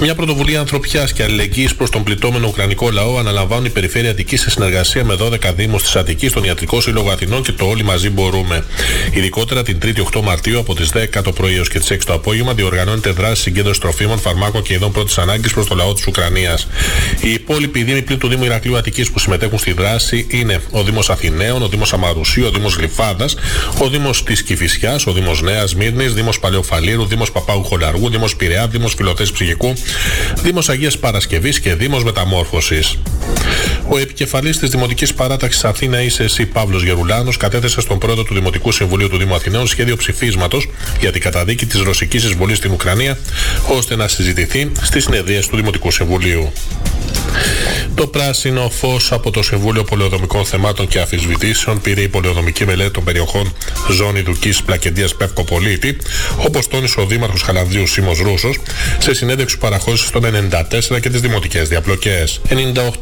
[0.00, 4.50] Μια πρωτοβουλία ανθρωπιάς και αλληλεγγύης προς τον πληττόμενο Ουκρανικό λαό αναλαμβάνουν η Περιφέρεια Αττικής σε
[4.50, 8.64] συνεργασία με 12 Δήμους της Αττικής, τον Ιατρικό Σύλλογο Αθηνών και το Όλοι Μαζί Μπορούμε.
[9.12, 12.12] Ειδικότερα την 3η 8 Μαρτίου από τις 10 το πρωί έως και τις 6 το
[12.12, 16.66] απόγευμα διοργανώνεται δράση συγκέντρωση τροφίμων, φαρμάκων και ειδών πρώτης ανάγκης προς το λαό της Ουκρανίας.
[17.20, 21.10] Οι υπόλοιποι Δήμοι πλην του Δήμου Ηρακλείου Αττικής που συμμετέχουν στη δράση είναι ο Δήμος
[21.10, 23.36] Αθηναίων, ο Δήμος Αμαρουσίου, ο Δήμος Γλυφάδας,
[23.78, 28.66] ο Δήμος της Κυφυσιάς, ο Δήμος Νέας Μύρνης, Δήμος Παλαιοφαλήρου, Δήμος Παπάου Χολαργού, Δήμος Πειραιά,
[28.66, 29.59] Δήμος Φιλοθέση Ψυχικού,
[30.42, 32.98] Δήμος Αγίας Παρασκευής και Δήμος Μεταμόρφωσης.
[33.88, 39.08] Ο επικεφαλής της Δημοτικής Παράταξης Αθήνα ΙΣΕΣΥ Παύλος Γερουλάνος κατέθεσε στον πρόεδρο του Δημοτικού Συμβουλίου
[39.08, 40.68] του Δήμου Αθηναίων σχέδιο ψηφίσματος
[41.00, 43.18] για την καταδίκη της ρωσικής εισβολής στην Ουκρανία
[43.68, 46.52] ώστε να συζητηθεί στις συνεδρίες του Δημοτικού Συμβουλίου.
[47.94, 53.04] Το πράσινο φως από το Συμβούλιο Πολεοδομικών Θεμάτων και Αφισβητήσεων πήρε η πολεοδομική μελέτη των
[53.04, 53.52] περιοχών
[53.90, 55.96] Ζώνη Δουκής Πλακεντίας Πεύκο Πολίτη,
[56.36, 58.58] όπως τόνισε ο Δήμαρχος Χαλανδρίου Σίμω Ρούσος,
[58.98, 60.22] σε συνέντευξη που παραχώρησε στον
[60.92, 62.40] 94 και τις δημοτικές διαπλοκές.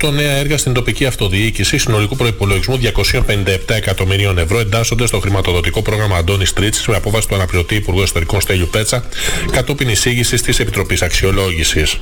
[0.01, 6.17] 98 νέα έργα στην τοπική αυτοδιοίκηση συνολικού προπολογισμού 257 εκατομμυρίων ευρώ εντάσσονται στο χρηματοδοτικό πρόγραμμα
[6.17, 9.05] Αντώνης Τρίτσης με απόφαση του αναπληρωτή Υπουργού Εσωτερικών Στέλιου Πέτσα
[9.51, 12.01] κατόπιν εισήγησης της Επιτροπής Αξιολόγησης.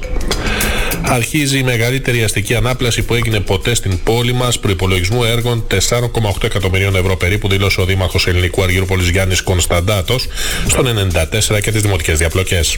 [1.09, 6.97] Αρχίζει η μεγαλύτερη αστική ανάπλαση που έγινε ποτέ στην πόλη μας προπολογισμού έργων 4,8 εκατομμυρίων
[6.97, 10.27] ευρώ περίπου, δήλωσε ο Δήμαρχος Ελληνικού Αργυρούπολης Γιάννης Κωνσταντάτος
[10.69, 12.77] στον 94 και τις δημοτικές διαπλοκές.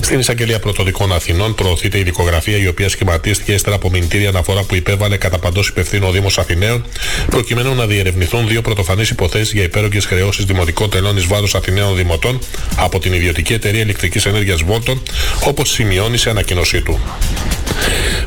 [0.00, 4.74] Στην εισαγγελία πρωτοδικών Αθηνών προωθείται η δικογραφία η οποία σχηματίστηκε ύστερα από μηνυτήρια αναφορά που
[4.74, 6.84] υπέβαλε κατά παντός υπευθύνο ο Δήμος Αθηναίων
[7.30, 12.38] προκειμένου να διερευνηθούν δύο πρωτοφανείς υποθέσεις για υπέρογγες χρεώσεις δημοτικών τελών εις βάρος Αθηναίων Δημοτών
[12.76, 15.02] από την ιδιωτική εταιρεία ηλεκτρικής ενέργειας Βόλτων,
[15.44, 17.00] όπως σημειώνει σε ανακοίνωσή του.
[17.30, 17.67] Thank you.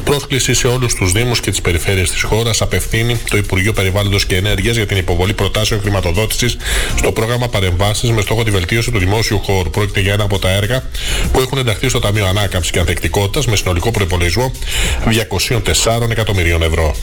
[0.04, 4.36] Πρόσκληση σε όλους τους Δήμους και τις περιφέρειες της χώρας απευθύνει το Υπουργείο Περιβάλλοντος και
[4.36, 6.58] Ενέργειας για την υποβολή προτάσεων χρηματοδότησης
[6.98, 9.70] στο πρόγραμμα Παρεμβάσεις με στόχο τη βελτίωση του δημόσιου χώρου.
[9.70, 10.84] Πρόκειται για ένα από τα έργα
[11.32, 14.52] που έχουν ενταχθεί στο Ταμείο Ανάκαμψης και Ανθεκτικότητας με συνολικό προπολογισμό
[15.06, 16.96] 204 εκατομμυρίων ευρώ.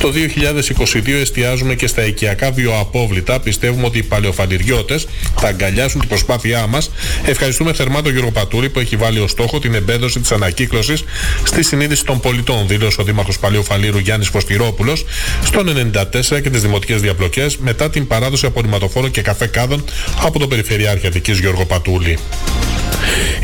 [0.00, 3.40] Το 2022 εστιάζουμε και στα οικιακά βιοαπόβλητα.
[3.40, 5.00] Πιστεύουμε ότι οι παλαιοφαλιριώτε
[5.36, 6.90] θα αγκαλιάσουν την προσπάθειά μας.
[7.24, 11.04] Ευχαριστούμε θερμά τον Γιώργο Πατούρη που έχει βάλει ως στόχο την εμπέδωση της ανακύκλωσης
[11.44, 15.04] στη συνείδηση των πολιτών, δήλωσε ο Δήμαρχος Παλαιοφαλήρου Γιάννης Φωστηρόπουλος
[15.44, 19.84] στον 94 και τις δημοτικές διαπλοκές μετά την παράδοση απορριμματοφόρων και καφέ κάδων
[20.22, 22.18] από τον Περιφερειάρχη Αττική Γιώργο Πατούλη.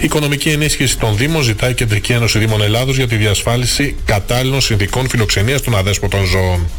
[0.00, 4.61] Η οικονομική ενίσχυση των Δήμων ζητάει η Κεντρική Ένωση Δήμων Ελλάδος για τη διασφάλιση κατάλληλων
[4.61, 6.70] συνδικών φιλοξενίας των αδέσποτων ζώων.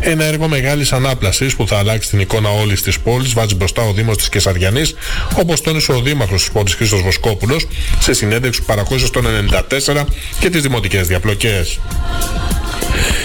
[0.00, 3.92] Ένα έργο μεγάλης ανάπλασης που θα αλλάξει την εικόνα όλης της πόλης βάζει μπροστά ο
[3.92, 4.94] Δήμος της Κεσαριανής,
[5.36, 7.66] όπως τόνισε ο Δήμαρχος της πόλης Χρήστος Βοσκόπουλος
[8.00, 10.01] σε συνέντευξη που παραχώρησε στον 94
[10.40, 11.80] και τις δημοτικές διαπλοκές.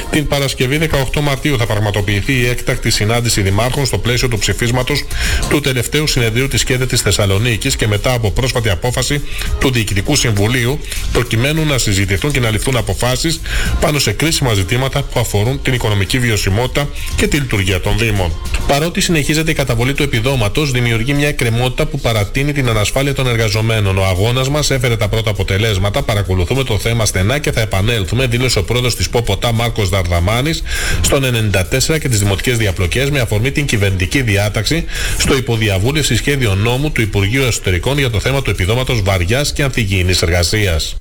[0.10, 0.80] Την Παρασκευή
[1.14, 5.04] 18 Μαρτίου θα πραγματοποιηθεί η έκτακτη συνάντηση δημάρχων στο πλαίσιο του ψηφίσματος
[5.50, 9.22] του τελευταίου συνεδρίου της ΚΕΔΕ της Θεσσαλονίκης και μετά από πρόσφατη απόφαση
[9.60, 10.80] του Διοικητικού Συμβουλίου,
[11.12, 13.42] προκειμένου να συζητηθούν και να ληφθούν αποφάσεις
[13.80, 18.32] πάνω σε κρίσιμα ζητήματα που αφορούν την οικονομική βιωσιμότητα και τη λειτουργία των Δήμων.
[18.68, 23.98] Παρότι συνεχίζεται η καταβολή του επιδόματος, δημιουργεί μια εκκρεμότητα που παρατείνει την ανασφάλεια των εργαζομένων.
[23.98, 26.02] Ο αγώνας μας έφερε τα πρώτα αποτελέσματα.
[26.02, 29.10] Παρακολουθούμε το θέμα στενά και θα επανέλθουμε, δήλωσε ο πρόεδρος της
[29.48, 30.64] Ποποτά Μάρκος Δαρδαμάνης
[31.02, 34.86] στον 94 και τις δημοτικές διαπλοκές με αφορμή την κυβερνητική διάταξη
[35.18, 40.22] στο υποδιαβούλευση σχέδιο νόμου του Υπουργείου Εσωτερικών για το θέμα του επιδόματος βαριάς και ανθυγιεινής
[40.22, 40.96] εργασίας.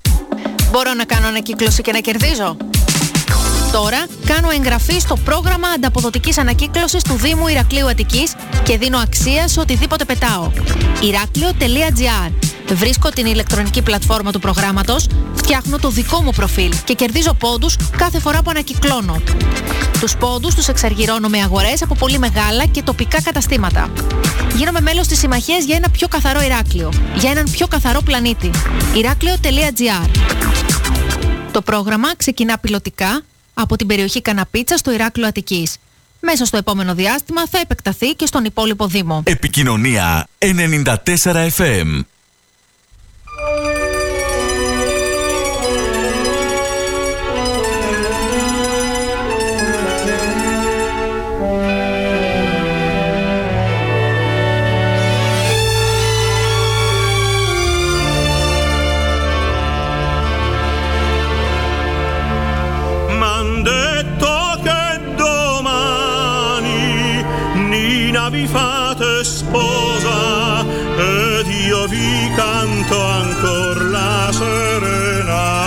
[0.70, 2.56] Μπορώ να κάνω ανακύκλωση και να κερδίζω;
[3.72, 9.60] Τώρα κάνω εγγραφή στο πρόγραμμα ανταποδοτικής ανακύκλωσης του Δήμου Ηρακλείου Αττικής και δίνω αξία σε
[9.60, 10.50] οτιδήποτε πετάω.
[11.00, 12.32] Ηράκλειο.gr
[12.74, 18.20] Βρίσκω την ηλεκτρονική πλατφόρμα του προγράμματος, φτιάχνω το δικό μου προφίλ και κερδίζω πόντους κάθε
[18.20, 19.22] φορά που ανακυκλώνω.
[20.00, 23.92] Τους πόντους τους εξαργυρώνω με αγορές από πολύ μεγάλα και τοπικά καταστήματα.
[24.54, 28.50] Γίνομαι μέλος της συμμαχίας για ένα πιο καθαρό Ηράκλειο, για έναν πιο καθαρό πλανήτη.
[28.94, 30.10] Ηράκλειο.gr
[31.52, 33.22] Το πρόγραμμα ξεκινά πιλωτικά
[33.58, 35.76] από την περιοχή Καναπίτσα στο Ηράκλειο Αττικής.
[36.20, 39.22] Μέσα στο επόμενο διάστημα θα επεκταθεί και στον υπόλοιπο Δήμο.
[39.26, 40.94] Επικοινωνία 94
[41.56, 42.00] FM.
[68.16, 70.64] Nina vi fate sposa
[70.96, 75.65] ed io vi canto ancora la serenata.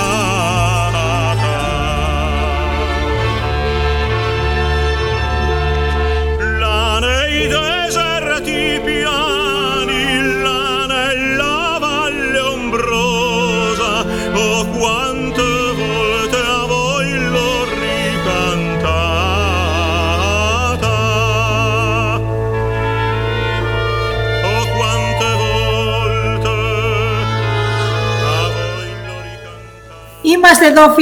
[30.61, 30.95] Είμαστε εδώ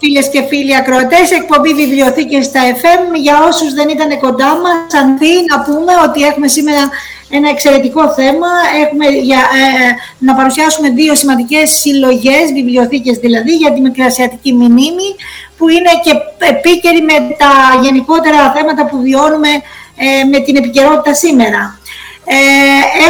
[0.00, 3.02] φίλες και φίλοι ακροατές, εκπομπή βιβλιοθήκε στα FM.
[3.14, 6.82] Για όσους δεν ήταν κοντά μας, αντί να πούμε ότι έχουμε σήμερα
[7.30, 8.50] ένα εξαιρετικό θέμα.
[8.84, 15.08] Έχουμε για, ε, να παρουσιάσουμε δύο σημαντικές συλλογές, βιβλιοθήκες δηλαδή, για τη Μικρασιατική Μνήμη,
[15.56, 16.12] που είναι και
[16.52, 19.52] επίκαιρη με τα γενικότερα θέματα που βιώνουμε
[19.96, 21.78] ε, με την επικαιρότητα σήμερα.
[22.24, 22.36] Ε,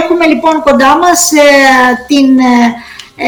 [0.00, 1.46] έχουμε λοιπόν κοντά μας ε,
[2.06, 2.28] την,
[3.16, 3.26] ε,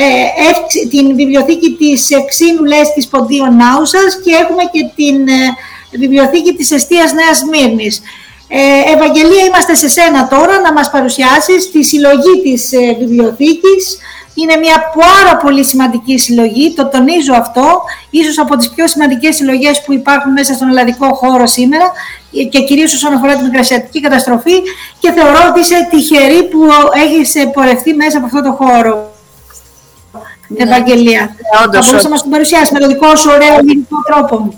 [0.50, 6.70] εύξη- την βιβλιοθήκη της Εξήνου Λέστης Ποντίων Νάουσας και έχουμε και την ε, βιβλιοθήκη της
[6.70, 8.02] Εστίας Νέας Μύρνης.
[8.48, 13.98] Ε, Ευαγγελία, είμαστε σε σένα τώρα να μας παρουσιάσεις τη συλλογή της ε, βιβλιοθήκης.
[14.34, 19.82] Είναι μια πάρα πολύ σημαντική συλλογή, το τονίζω αυτό, ίσως από τις πιο σημαντικές συλλογές
[19.82, 21.92] που υπάρχουν μέσα στον ελλαδικό χώρο σήμερα
[22.32, 24.62] ε, και κυρίως όσον αφορά την μικρασιατική καταστροφή
[24.98, 26.58] και θεωρώ ότι είσαι τυχερή που
[27.04, 29.05] έχεις ε, πορευτεί μέσα από αυτό το χώρο.
[30.56, 31.20] Ευαγγελία.
[31.20, 34.54] Ναι, όντως, θα μπορούσα να μας την παρουσιάσει με το δικό σου ωραίο ελληνικό τρόπο.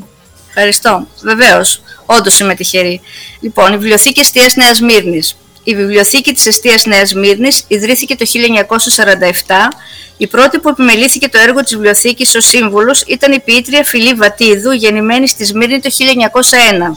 [0.48, 1.07] Ευχαριστώ.
[1.22, 1.83] Βεβαίως.
[2.07, 3.01] Όντως είμαι τυχερή.
[3.40, 5.37] Λοιπόν, η Βιβλιοθήκη Εστίας Νέας Μύρνης.
[5.62, 9.72] Η Βιβλιοθήκη της Εστίας Νέας Μύρνης ιδρύθηκε το 1947.
[10.16, 14.70] Η πρώτη που επιμελήθηκε το έργο της βιβλιοθήκης ως σύμβολο ήταν η ποιήτρια Φιλή Βατίδου,
[14.70, 16.97] γεννημένη στη Σμύρνη το 1901.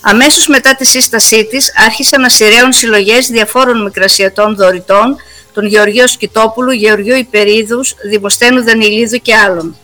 [0.00, 5.16] Αμέσως μετά τη σύστασή της άρχισαν να σειραίουν συλλογές διαφόρων μικρασιατών δωρητών
[5.56, 9.76] των Γεωργίου Σκητόπουλου, Γεωργίου Υπερίδους, Δημοσθένου Δανιλίδου και άλλων.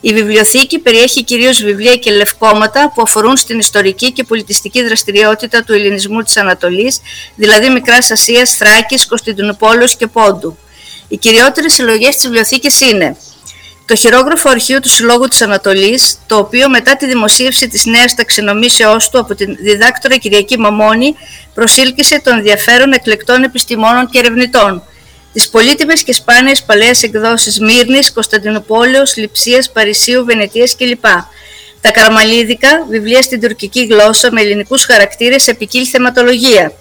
[0.00, 5.72] Η βιβλιοθήκη περιέχει κυρίως βιβλία και λευκόματα που αφορούν στην ιστορική και πολιτιστική δραστηριότητα του
[5.72, 7.00] ελληνισμού της Ανατολής,
[7.34, 10.58] δηλαδή Μικράς Ασίας, Θράκης, Κωνσταντινούπολης και Πόντου.
[11.08, 13.16] Οι κυριότερες συλλογές της βιβλιοθήκης είναι
[13.86, 19.08] το χειρόγραφο αρχείο του Συλλόγου της Ανατολής, το οποίο μετά τη δημοσίευση της νέας ταξινομήσεώς
[19.08, 21.14] του από την διδάκτορα Κυριακή Μαμώνη
[21.54, 24.82] προσήλκησε των ενδιαφέρον εκλεκτών επιστημόνων και ερευνητών,
[25.32, 31.04] τις πολύτιμες και σπάνιες παλαιές εκδόσεις Μύρνης, Κωνσταντινούπολεως, Λιψίας, Παρισίου, Βενετίας κλπ.
[31.80, 36.72] Τα καραμαλίδικα, βιβλία στην τουρκική γλώσσα με ελληνικούς χαρακτήρες σε ποικίλη θεματολογία.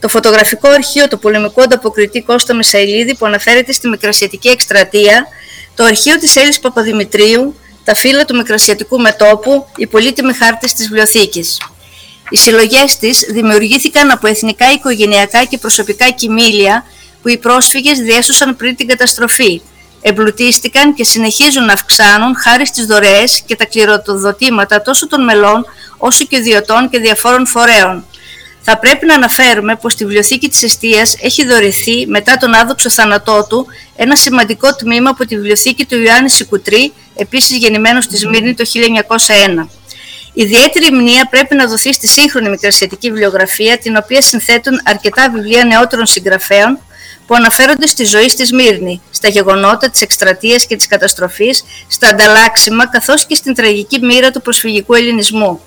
[0.00, 5.26] Το φωτογραφικό αρχείο του πολεμικού ανταποκριτή Κώστα Μεσαηλίδη που αναφέρεται στη Μικρασιατική Εκστρατεία,
[5.74, 11.58] το αρχείο της Έλλης Παπαδημητρίου, τα φύλλα του Μικρασιατικού Μετόπου, οι πολύτιμοι χάρτες της βιβλιοθήκης.
[12.30, 16.84] Οι συλλογές της δημιουργήθηκαν από εθνικά, οικογενειακά και προσωπικά κοιμήλια
[17.24, 19.62] που οι πρόσφυγες διέσωσαν πριν την καταστροφή.
[20.00, 25.66] Εμπλουτίστηκαν και συνεχίζουν να αυξάνουν χάρη στις δωρεές και τα κληροδοτήματα τόσο των μελών
[25.96, 28.04] όσο και ιδιωτών και διαφόρων φορέων.
[28.60, 33.46] Θα πρέπει να αναφέρουμε πως στη βιβλιοθήκη της Εστίας έχει δωρηθεί μετά τον άδοξο θάνατό
[33.48, 33.66] του
[33.96, 38.64] ένα σημαντικό τμήμα από τη βιβλιοθήκη του Ιωάννη Σικουτρή, επίσης γεννημένος στη Σμύρνη το
[39.64, 39.68] 1901.
[40.32, 46.06] Ιδιαίτερη μνήμα πρέπει να δοθεί στη σύγχρονη μικρασιατική βιβλιογραφία, την οποία συνθέτουν αρκετά βιβλία νεότερων
[46.06, 46.78] συγγραφέων
[47.26, 52.88] που αναφέρονται στη ζωή στη Σμύρνη, στα γεγονότα της εκστρατείας και της καταστροφής, στα ανταλλάξιμα
[52.88, 55.60] καθώς και στην τραγική μοίρα του προσφυγικού ελληνισμού.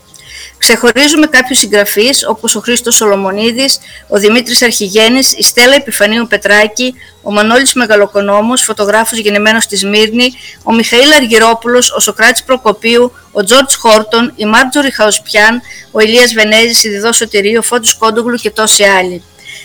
[0.57, 7.31] Ξεχωρίζουμε κάποιους συγγραφείς όπως ο Χρήστος Σολομονίδης, ο Δημήτρης Αρχιγένης, η Στέλλα Επιφανίου Πετράκη, ο
[7.31, 10.33] Μανώλης Μεγαλοκονόμος, φωτογράφος γεννημένος στη Σμύρνη,
[10.63, 16.83] ο Μιχαήλ Αργυρόπουλος, ο Σοκράτης Προκοπίου, ο Τζόρτζ Χόρτον, η Μάρτζορη Χαουσπιάν, ο Ηλίας Βενέζης,
[16.83, 19.23] η Διδός Σωτηρίου, ο Φώτης Κόντογλου και τόσοι άλλοι.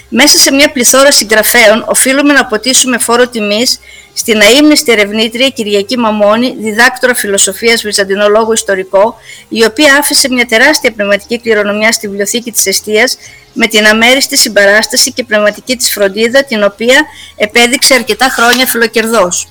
[0.09, 3.79] Μέσα σε μια πληθώρα συγγραφέων οφείλουμε να αποτίσουμε φόρο τιμής
[4.13, 9.17] στην αείμνηστη ερευνήτρια Κυριακή Μαμώνη, διδάκτορα φιλοσοφίας βυζαντινολόγου ιστορικό,
[9.49, 13.17] η οποία άφησε μια τεράστια πνευματική κληρονομιά στη βιβλιοθήκη της Εστίας
[13.53, 17.05] με την αμέριστη συμπαράσταση και πνευματική της φροντίδα, την οποία
[17.37, 19.49] επέδειξε αρκετά χρόνια φιλοκερδός.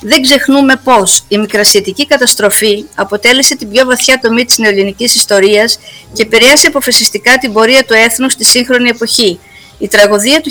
[0.00, 5.78] Δεν ξεχνούμε πως η μικρασιατική καταστροφή αποτέλεσε την πιο βαθιά τομή της νεοελληνικής ιστορίας
[6.12, 9.40] και επηρέασε αποφασιστικά την πορεία του έθνους στη σύγχρονη εποχή,
[9.78, 10.50] η τραγωδία του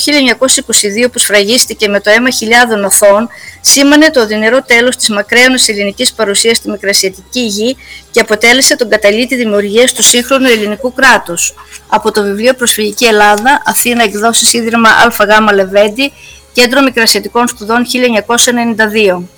[1.05, 3.29] 1922 που σφραγίστηκε με το αίμα χιλιάδων οθών
[3.61, 7.77] σήμανε το οδυνερό τέλος της μακραίωνης ελληνικής παρουσίας στη Μικρασιατική γη
[8.11, 11.53] και αποτέλεσε τον καταλήτη δημιουργίας του σύγχρονου ελληνικού κράτους.
[11.87, 16.11] Από το βιβλίο Προσφυγική Ελλάδα, Αθήνα εκδόσεις Ίδρυμα ΑΓ Λεβέντη,
[16.53, 19.36] Κέντρο Μικρασιατικών Σπουδών 1992.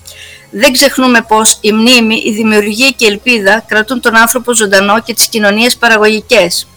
[0.52, 5.14] Δεν ξεχνούμε πως η μνήμη, η δημιουργία και η ελπίδα κρατούν τον άνθρωπο ζωντανό και
[5.14, 6.68] τις κοινωνίες παραγωγικές.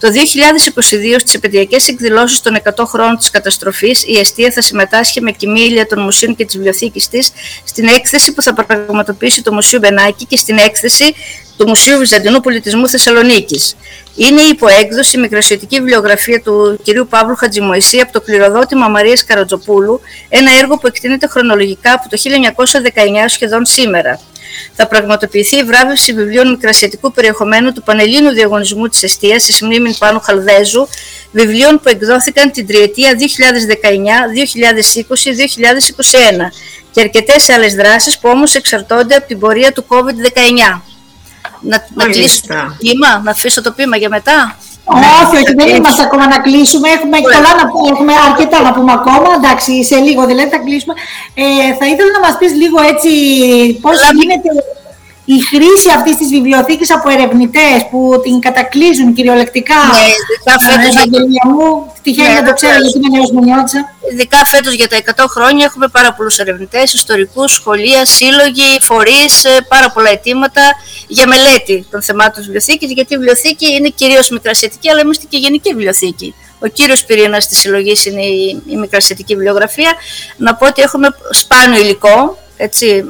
[0.00, 5.30] Το 2022 στις επαιδειακές εκδηλώσεις των 100 χρόνων της καταστροφής η Εστία θα συμμετάσχει με
[5.30, 7.32] κοιμήλια των μουσείων και της βιβλιοθήκης της
[7.64, 11.14] στην έκθεση που θα πραγματοποιήσει το Μουσείο Μπενάκη και στην έκθεση
[11.56, 13.76] του Μουσείου Βυζαντινού Πολιτισμού Θεσσαλονίκης.
[14.16, 17.04] Είναι η υποέκδοση η μικροσιατική βιβλιογραφία του κ.
[17.08, 23.24] Παύλου Χατζημοϊσή από το κληροδότημα Μαρίας Καρατζοπούλου, ένα έργο που εκτείνεται χρονολογικά από το 1919
[23.26, 24.20] σχεδόν σήμερα
[24.72, 30.20] θα πραγματοποιηθεί η βράβευση βιβλίων μικρασιατικού περιεχομένου του Πανελλήνου Διαγωνισμού της Εστίας εις μνήμην Πάνου
[30.20, 30.88] Χαλδέζου,
[31.32, 33.16] βιβλίων που εκδόθηκαν την τριετία 2019,
[34.32, 36.52] 2020, 2021
[36.90, 40.80] και αρκετές άλλες δράσεις που όμως εξαρτώνται από την πορεία του COVID-19.
[41.60, 44.58] Να, να κλείσω το πείμα, να αφήσω το πείμα για μετά.
[45.22, 46.88] Όχι, όχι, δεν είμαστε ακόμα να κλείσουμε.
[46.96, 49.30] Έχουμε, πολλά να πούμε, έχουμε αρκετά να πούμε ακόμα.
[49.40, 50.94] Εντάξει, σε λίγο δηλαδή θα κλείσουμε.
[51.34, 51.44] Ε,
[51.78, 53.10] θα ήθελα να μας πεις λίγο έτσι
[53.84, 54.48] πώς γίνεται
[55.34, 59.74] η χρήση αυτής της βιβλιοθήκης από ερευνητές που την κατακλείζουν κυριολεκτικά.
[59.74, 61.42] Ναι, ειδικά ε, φέτος, για...
[61.50, 63.94] μου, τυχαίνει ναι, να το ξέρω γιατί είμαι νέος Μουνιώτσα.
[64.12, 69.66] Ειδικά φέτος για τα 100 χρόνια έχουμε πάρα πολλούς ερευνητές, ιστορικούς, σχολεία, σύλλογοι, φορείς, ε,
[69.68, 70.62] πάρα πολλά αιτήματα
[71.08, 75.36] για μελέτη των θεμάτων της βιβλιοθήκης, γιατί η βιβλιοθήκη είναι κυρίως μικρασιατική, αλλά είμαστε και
[75.36, 76.34] γενική βιβλιοθήκη.
[76.58, 79.92] Ο κύριος πυρήνας της συλλογής είναι η, η μικρασιατική βιβλιογραφία.
[80.36, 83.04] Να πω ότι έχουμε σπάνιο υλικό, έτσι,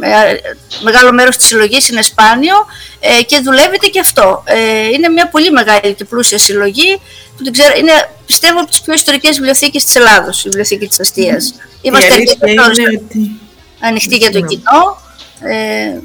[0.82, 2.54] μεγάλο μέρος της συλλογής είναι σπάνιο
[3.00, 4.42] ε, και δουλεύεται και αυτό.
[4.46, 7.00] Ε, είναι μια πολύ μεγάλη και πλούσια συλλογή
[7.36, 7.92] που την ξέρω, είναι
[8.26, 11.54] πιστεύω από τις πιο ιστορικές βιβλιοθήκες της Ελλάδος, η βιβλιοθήκη της Αστείας.
[11.82, 13.40] Είμαστε ότι...
[13.80, 15.00] ανοιχτοί για το κοινό.
[15.40, 16.00] Ε,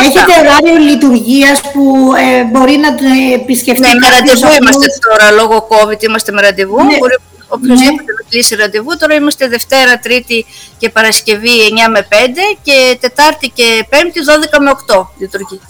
[0.00, 2.88] Έχετε ωράριο λειτουργίας που ε, μπορεί να
[3.34, 3.80] επισκεφτεί.
[3.80, 6.76] Ναι, με ραντεβού είμαστε τώρα λόγω COVID, είμαστε με ραντεβού.
[6.76, 6.96] Ναι.
[6.98, 7.18] Μπορεί
[7.48, 8.12] οποιοδήποτε ναι.
[8.17, 8.96] να κλείσει ραντεβού.
[8.96, 10.46] Τώρα είμαστε Δευτέρα, Τρίτη
[10.78, 11.50] και Παρασκευή
[11.86, 12.14] 9 με 5
[12.62, 14.20] και Τετάρτη και Πέμπτη
[14.54, 15.60] 12 με 8 λειτουργεί.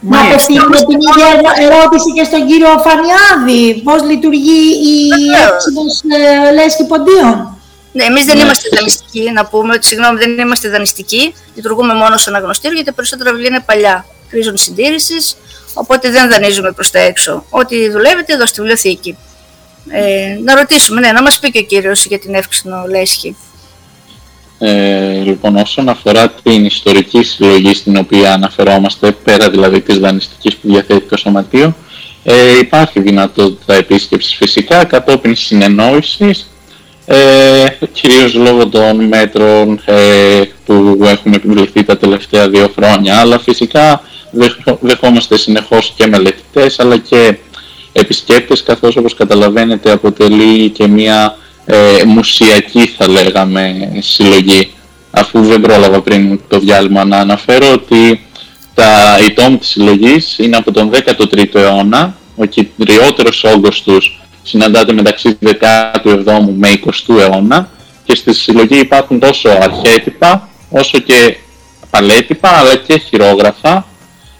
[0.00, 1.28] Να απευθύνουμε την ίδια
[1.66, 3.80] ερώτηση και στον κύριο Φανιάδη.
[3.84, 5.08] Πώς λειτουργεί η
[5.46, 6.00] έξοδος
[6.48, 7.58] ε, Λέσχη Ποντίων;
[7.92, 8.76] Ναι, εμείς δεν Ναι, είμαστε φυσικά.
[8.76, 11.34] δανειστικοί, να πούμε ότι συγγνώμη, δεν είμαστε δανειστικοί.
[11.54, 14.06] Λειτουργούμε μόνο στο αναγνωστήριο γιατί τα περισσότερα βιβλία είναι παλιά.
[14.30, 15.36] Χρήζουν συντήρησης,
[15.74, 17.44] οπότε δεν δανείζουμε προς τα έξω.
[17.50, 19.16] Ό,τι δουλεύετε εδώ στη βιβλιοθήκη.
[19.94, 23.36] Ε, να ρωτήσουμε, ναι, να μας πει και ο κύριος για την εύξηνο λέσχη.
[24.58, 30.68] Ε, λοιπόν, όσον αφορά την ιστορική συλλογή στην οποία αναφερόμαστε, πέρα δηλαδή της δανειστικής που
[30.68, 31.76] διαθέτει το Σωματείο,
[32.24, 36.50] ε, υπάρχει δυνατότητα επίσκεψης φυσικά κατόπιν συνεννόησης,
[37.06, 44.02] ε, κυρίως λόγω των μέτρων ε, που έχουμε επιβληθεί τα τελευταία δύο χρόνια, αλλά φυσικά
[44.30, 47.36] δεχ- δεχόμαστε συνεχώς και μελετητές, αλλά και
[47.92, 54.72] επισκέπτες, καθώς όπως καταλαβαίνετε αποτελεί και μια ε, μουσιακή θα λέγαμε συλλογή.
[55.10, 58.26] Αφού δεν πρόλαβα πριν το διάλειμμα να αναφέρω ότι
[58.74, 62.16] τα, οι τόμοι της συλλογής είναι από τον 13ο αιώνα.
[62.36, 66.24] Ο κυριότερος όγκος τους συναντάται μεταξύ 17ου
[66.56, 67.70] με 20ου αιώνα.
[68.04, 71.36] Και στη συλλογή υπάρχουν τόσο αρχέτυπα όσο και
[71.90, 73.86] παλέτυπα αλλά και χειρόγραφα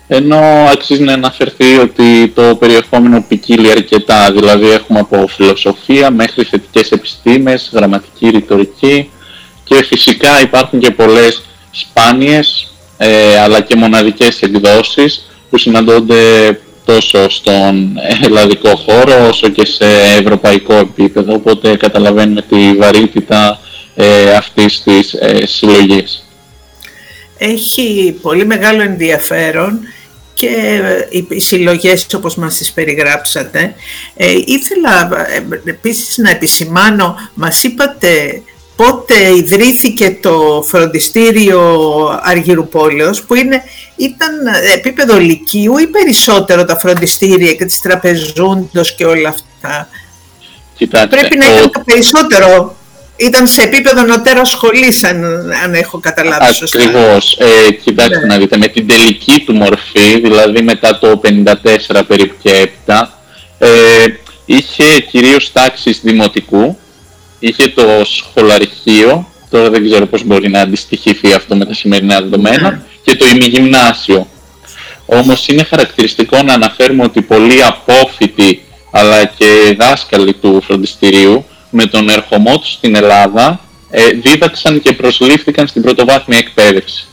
[0.09, 0.41] ενώ
[0.73, 7.71] αξίζει να αναφερθεί ότι το περιεχόμενο ποικίλει αρκετά, δηλαδή έχουμε από φιλοσοφία μέχρι θετικές επιστήμες,
[7.73, 9.11] γραμματική, ρητορική
[9.65, 17.93] και φυσικά υπάρχουν και πολλές σπάνιες ε, αλλά και μοναδικές εκδόσεις που συναντώνται τόσο στον
[18.23, 19.87] ελλαδικό χώρο όσο και σε
[20.19, 23.61] ευρωπαϊκό επίπεδο, οπότε καταλαβαίνουμε τη βαρύτητα
[23.95, 26.25] ε, αυτής της ε, συλλογής.
[27.45, 29.79] Έχει πολύ μεγάλο ενδιαφέρον
[30.35, 30.81] και
[31.11, 33.75] οι οι συλλογές όπως μας τις περιγράψατε.
[34.17, 38.43] Ε, ήθελα ε, επίσης να επισημάνω, μας είπατε
[38.77, 41.61] πότε ιδρύθηκε το φροντιστήριο
[42.23, 43.63] Αργυρουπόλεως που είναι,
[43.97, 44.31] ήταν
[44.75, 49.89] επίπεδο λυκείου ή περισσότερο τα φροντιστήρια και τις τραπεζούντος και όλα αυτά;
[50.77, 52.77] Κοιτάξτε, Πρέπει να ο- ήταν το περισσότερο.
[53.27, 55.25] Ήταν σε επίπεδο νοτέρας σχολής, αν,
[55.65, 56.79] αν έχω καταλάβει σωστά.
[56.83, 57.37] Ακριβώς.
[57.41, 58.27] Ε, κοιτάξτε Ναι.
[58.27, 63.19] να δείτε, με την τελική του μορφή, δηλαδή μετά το 54 περίπου και έπειτα,
[63.59, 63.69] ε,
[64.45, 66.79] είχε κυρίως τάξεις δημοτικού,
[67.39, 72.71] είχε το σχολαρχείο, τώρα δεν ξέρω πώς μπορεί να αντιστοιχηθεί αυτό με τα σημερινά δεδομένα,
[72.71, 72.81] Ναι.
[73.05, 74.27] και το ημιγυμνάσιο.
[75.07, 82.09] Όμως είναι χαρακτηριστικό να αναφέρουμε ότι πολλοί απόφοιτοι αλλά και δάσκαλοι του φροντιστηρίου με τον
[82.09, 83.61] ερχομό τους στην Ελλάδα
[83.91, 87.07] ε, δίδαξαν και προσλήφθηκαν στην πρωτοβάθμια εκπαίδευση.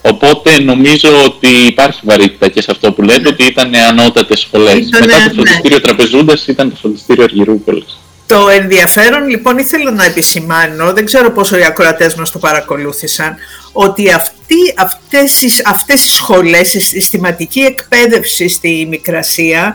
[0.00, 4.74] Οπότε νομίζω ότι υπάρχει βαρύτητα και σε αυτό που λέτε ότι ήταν ανώτατες σχολές.
[4.74, 5.32] Ήτανε, Μετά το ναι.
[5.32, 7.98] φροντιστήριο Τραπεζούντας ήταν το φροντιστήριο Αργυρούπολης.
[8.26, 13.36] Το ενδιαφέρον λοιπόν ήθελα να επισημάνω, δεν ξέρω πόσο οι ακροατές μας το παρακολούθησαν,
[13.72, 19.74] ότι αυτή, αυτές, οι, αυτές οι σχολές, η συστηματική εκπαίδευση στη Μικρασία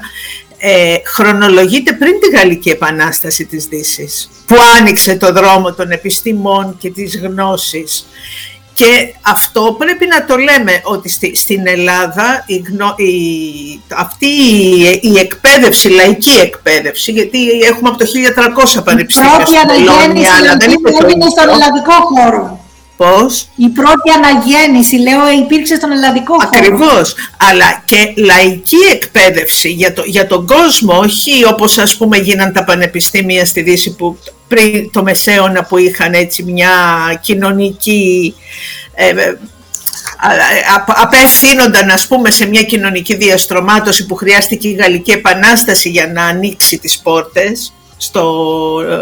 [0.61, 6.89] ε, χρονολογείται πριν τη Γαλλική Επανάσταση της Δύσης, που άνοιξε το δρόμο των επιστημών και
[6.89, 8.07] της γνώσης.
[8.73, 14.99] Και αυτό πρέπει να το λέμε ότι στη- στην Ελλάδα η, γνω- η- αυτή η,
[15.01, 18.05] η εκπαίδευση, η λαϊκή εκπαίδευση, γιατί έχουμε από το
[18.79, 21.53] 1300 πανεπιστήμια Πρώτη στην Πολώνια, αναγέννηση αλλά δεν λαϊκή είναι το έγινε στον ίδιο.
[21.53, 22.58] ελλαδικό χώρο.
[22.99, 26.49] Πώς; Η πρώτη αναγέννηση, λέω, υπήρξε στον ελλαδικό χώρο.
[26.53, 32.53] Ακριβώς, αλλά και λαϊκή εκπαίδευση για, το, για τον κόσμο, όχι όπως ας πούμε γίναν
[32.53, 36.71] τα πανεπιστήμια στη Δύση που πριν το Μεσαίωνα που είχαν έτσι μια
[37.21, 38.35] κοινωνική...
[38.93, 39.37] Ε, ε,
[40.17, 46.07] α- α- απευθύνονταν ας πούμε σε μια κοινωνική διαστρωμάτωση που χρειάστηκε η Γαλλική Επανάσταση για
[46.07, 48.23] να ανοίξει τις πόρτες στο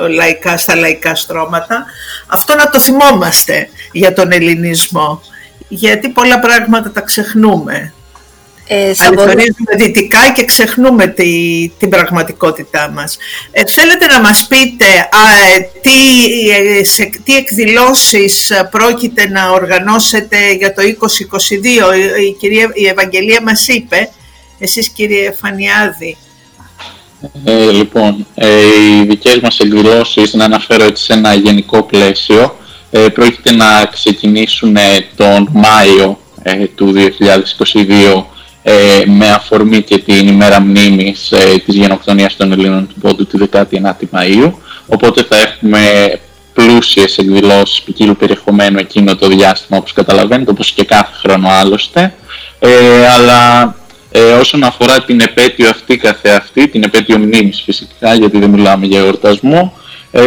[0.04, 1.86] ε, λαϊκά, στα λαϊκά στρώματα.
[2.28, 5.22] Αυτό να το θυμόμαστε για τον ελληνισμό,
[5.68, 7.94] γιατί πολλά πράγματα τα ξεχνούμε.
[8.70, 11.32] Ε, θα μπορού- Αληθορίζουμε δυτικά και ξεχνούμε τη,
[11.80, 13.18] την πραγματικότητά μας.
[13.52, 15.92] Ε, θέλετε να μας πείτε α, ε, τι,
[16.50, 21.96] ε, σε, τι εκδηλώσεις ε, πρόκειται να οργανώσετε για το 2022.
[21.96, 24.10] Η, η κυρία, η Ευαγγελία μας είπε,
[24.60, 26.18] εσείς κύριε Φανιάδη.
[27.44, 32.58] Ε, λοιπόν, ε, οι δικές μας εκδηλώσεις, να αναφέρω έτσι σε ένα γενικό πλαίσιο,
[32.90, 34.82] ε, πρόκειται να ξεκινήσουν ε,
[35.16, 36.94] τον Μάιο ε, του
[37.74, 38.24] 2022
[38.64, 43.38] ε, με αφορμή και την ημέρα μνήμης ε, της γενοκτονίας των Ελλήνων του Πόντου τη
[43.52, 44.52] 19η Μαΐου.
[44.88, 46.12] Οπότε θα έχουμε
[46.54, 52.14] πλούσιες εκδηλώσεις ποικίλου περιεχομένου εκείνο το διάστημα όπως καταλαβαίνετε, όπως και κάθε χρόνο άλλωστε.
[52.60, 53.76] Ε, αλλά
[54.12, 59.00] ε, όσον αφορά την επέτειο αυτή καθεαυτή, την επέτειο μνήμης φυσικά, γιατί δεν μιλάμε για
[59.00, 59.78] εορτασμό,
[60.12, 60.22] ε,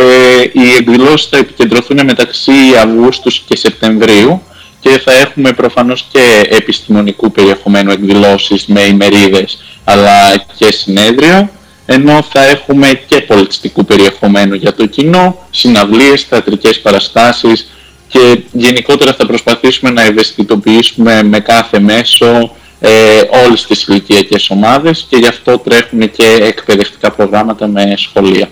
[0.52, 2.52] οι εκδηλώσεις θα επικεντρωθούν μεταξύ
[2.82, 4.42] Αυγούστου και Σεπτεμβρίου
[4.80, 11.50] και θα έχουμε προφανώς και επιστημονικού περιεχομένου εκδηλώσεις με ημερίδες αλλά και συνέδριο.
[11.86, 17.70] ενώ θα έχουμε και πολιτιστικού περιεχομένου για το κοινό, συναυλίες, θεατρικές παραστάσεις
[18.08, 25.16] και γενικότερα θα προσπαθήσουμε να ευαισθητοποιήσουμε με κάθε μέσο ε, όλες τις ηλικιακές ομάδες και
[25.16, 28.50] γι' αυτό τρέχουν και εκπαιδευτικά προγράμματα με σχολεία.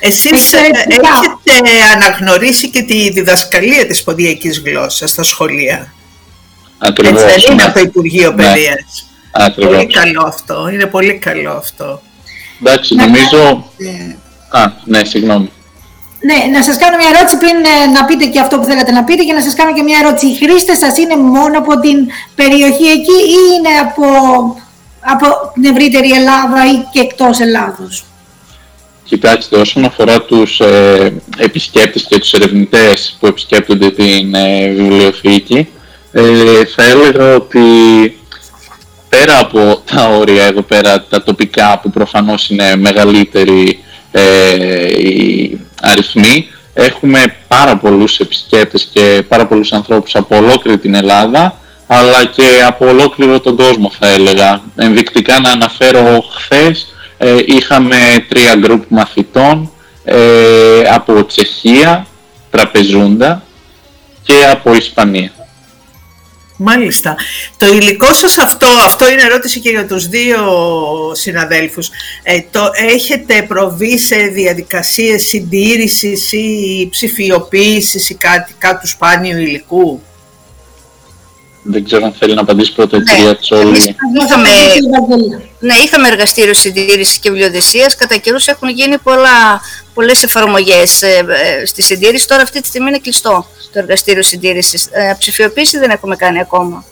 [0.00, 5.94] Εσείς ε, έχετε αναγνωρίσει και τη διδασκαλία της ποδιακής γλώσσας στα σχολεία;
[6.78, 7.22] Ακριβώς.
[7.22, 7.62] Έτσι είναι ναι.
[7.62, 8.42] από το Υπουργείο Ναι.
[8.42, 9.06] Παιδείας.
[9.32, 9.74] Ακριβώς.
[9.74, 10.68] Πολύ καλό αυτό.
[10.72, 12.02] Είναι πολύ καλό αυτό.
[12.60, 13.70] Εντάξει, νομίζω...
[14.48, 15.50] Α, ναι, συγγνώμη.
[16.28, 19.04] Ναι, να σας κάνω μια ερώτηση πριν ε, να πείτε και αυτό που θέλατε να
[19.04, 20.26] πείτε και να σας κάνω και μια ερώτηση.
[20.26, 21.98] Οι χρήστες σας είναι μόνο από την
[22.34, 24.04] περιοχή εκεί ή είναι από,
[25.00, 28.04] από την ευρύτερη Ελλάδα ή και εκτός Ελλάδος;
[29.04, 35.68] Κοιτάξτε, όσον αφορά τους ε, επισκέπτες και τους ερευνητές που επισκέπτονται την ε, βιβλιοθήκη,
[36.12, 37.60] ε, θα έλεγα ότι
[39.08, 46.48] πέρα από τα όρια εδώ πέρα, τα τοπικά που προφανώς είναι μεγαλύτεροι ε, οι αριθμοί,
[46.74, 52.88] έχουμε πάρα πολλούς επισκέπτες και πάρα πολλούς ανθρώπους από ολόκληρη την Ελλάδα, αλλά και από
[52.88, 54.62] ολόκληρο τον κόσμο θα έλεγα.
[54.76, 57.96] Ενδεικτικά να αναφέρω χθες ε, είχαμε
[58.28, 59.70] τρία γκρουπ μαθητών
[60.04, 62.06] ε, από Τσεχία,
[62.50, 63.42] Τραπεζούντα
[64.22, 65.32] και από Ισπανία.
[66.62, 67.16] Μάλιστα.
[67.56, 70.38] Το υλικό σας αυτό, αυτό είναι ερώτηση και για τους δύο
[71.14, 71.90] συναδέλφους.
[72.22, 80.00] Ε, το, έχετε προβεί σε διαδικασίες συντήρησης ή ψηφιοποίησης ή κάτι κάτω σπάνιου υλικού;
[81.62, 83.14] Δεν ξέρω αν θέλει να απαντήσει πρώτα η Ναι.
[83.14, 83.68] κυρία Τσόλη.
[83.68, 83.84] Εμείς
[84.24, 84.48] Είχαμε,
[85.60, 87.96] ναι, είχαμε εργαστήριο συντήρησης και βιβλιοδεσίας.
[87.96, 89.60] Κατά καιρούς έχουν γίνει πολλά,
[90.00, 92.26] πολλές εφαρμογές ε, ε, στη συντήρηση.
[92.28, 94.88] Τώρα αυτή τη στιγμή είναι κλειστό το εργαστήριο συντήρησης.
[94.90, 96.84] Ε, ψηφιοποίηση δεν έχουμε κάνει ακόμα.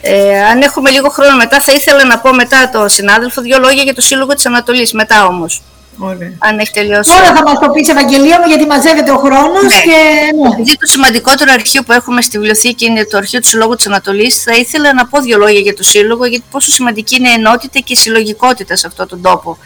[0.00, 3.82] Ε, αν έχουμε λίγο χρόνο μετά, θα ήθελα να πω μετά το συνάδελφο δύο λόγια
[3.82, 4.92] για το Σύλλογο της Ανατολής.
[4.92, 5.62] Μετά όμως,
[5.98, 6.32] Ωραία.
[6.38, 7.10] αν έχει τελειώσει.
[7.10, 9.82] Τώρα θα μας το πεις Ευαγγελία μου γιατί μαζεύεται ο χρόνος Ναι.
[9.82, 9.98] και
[10.42, 10.48] ναι.
[10.52, 14.42] Επειδή το σημαντικότερο αρχείο που έχουμε στη βιβλιοθήκη είναι το αρχείο του Συλλόγου της Ανατολής,
[14.42, 17.78] θα ήθελα να πω δύο λόγια για το Σύλλογο, γιατί πόσο σημαντική είναι η ενότητα
[17.78, 19.58] και η συλλογικότητα σε αυτόν τον τόπο.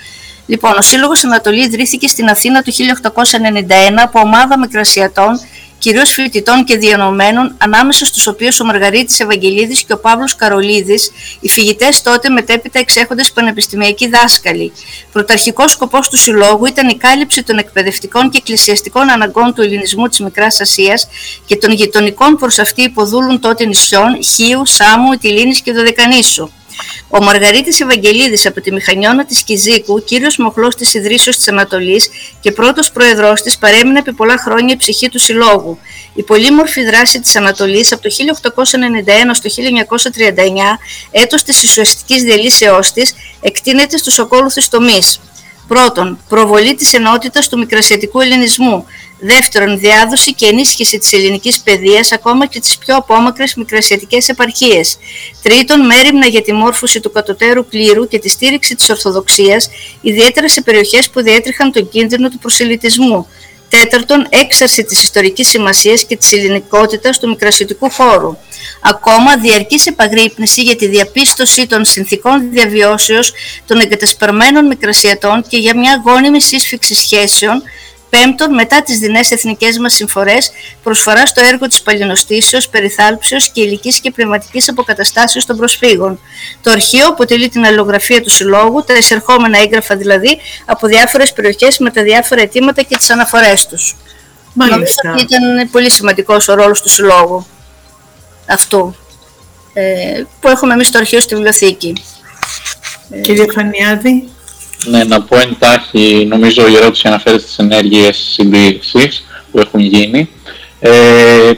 [0.46, 5.40] Λοιπόν, ο Σύλλογος Ανατολής ιδρύθηκε στην Αθήνα το 1891 από ομάδα μικρασιατών,
[5.78, 11.48] κυρίως φοιτητών και διανομένων, ανάμεσα στους οποίους ο Μαργαρίτης Ευαγγελίδης και ο Παύλος Καρολίδης, οι
[11.48, 14.72] φοιτητές τότε μετέπειτα εξέχοντες πανεπιστημιακοί δάσκαλοι.
[15.12, 20.20] Πρωταρχικός σκοπός του Συλλόγου ήταν η κάλυψη των εκπαιδευτικών και εκκλησιαστικών αναγκών του ελληνισμού της
[20.20, 21.08] Μικράς Ασίας
[21.46, 26.50] και των γειτονικών προς αυτή υποδούλουν τότε νησιών Χίου, Σάμου, Ιτιλίνης και Δωδεκανήσου.
[27.08, 32.08] Ο Μαργαρίτης Ευαγγελίδης από τη Μηχανιώνα της Κιζίκου, κύριος μοχλός της ιδρύσεως της Ανατολής
[32.40, 35.78] και πρώτος πρόεδρός της, παρέμεινε επί πολλά χρόνια η ψυχή του συλλόγου.
[36.14, 40.78] Η πολύμορφη δράση της Ανατολής από το 1891 στο 1939,
[41.10, 45.20] έτος της ισουαστικής διαλύσεώς της, εκτείνεται στους ακόλουθους τομείς.
[45.68, 48.86] Πρώτον, προβολή της ενότητας του μικρασιατικού ελληνισμού.
[49.20, 54.98] Δεύτερον, διάδοση και ενίσχυση της ελληνικής παιδείας ακόμα και τις πιο απόμακρες μικρασιατικές επαρχίες.
[55.42, 59.68] Τρίτον, μέρημνα για τη μόρφωση του κατωτέρου κλήρου και τη στήριξη της Ορθοδοξίας,
[60.00, 63.26] ιδιαίτερα σε περιοχές που διέτρεχαν τον κίνδυνο του προσελητισμού.
[63.80, 68.36] Τέταρτον, έξαρση της ιστορικής σημασίας και της ελληνικότητας του μικρασιατικού χώρου.
[68.82, 73.32] Ακόμα, διαρκής επαγρύπνηση για τη διαπίστωση των συνθήκων διαβιώσεως
[73.66, 77.62] των εγκατασπερμένων μικρασιατών και για μια γόνιμη σύσφυξη σχέσεων
[78.14, 80.50] Πέμπτον, μετά τις δεινές εθνικές μας συμφορές,
[80.82, 86.20] προσφορά στο έργο της παλινοστήσεως, περιθάλψεως και ηλικής και πνευματικής αποκαταστάσεως των προσφύγων.
[86.62, 91.90] Το αρχείο αποτελεί την αλληλογραφία του συλλόγου, τα εισερχόμενα έγγραφα δηλαδή, από διάφορες περιοχές με
[91.90, 93.96] τα διάφορα αιτήματα και τις αναφορές τους.
[94.52, 95.12] Νομίζω Μάλιστα.
[95.12, 97.46] ότι ήταν πολύ σημαντικός ο ρόλος του συλλόγου
[98.46, 98.96] αυτού,
[99.72, 101.92] ε, που έχουμε εμείς στο αρχείο στη βιβλιοθήκη.
[103.22, 104.28] Κύριε Φανιάδη.
[104.84, 110.28] Ναι, να πω εντάχει, νομίζω η ερώτηση αναφέρεται στις ενέργειες συντήρησης που έχουν γίνει.
[110.80, 111.50] Ε,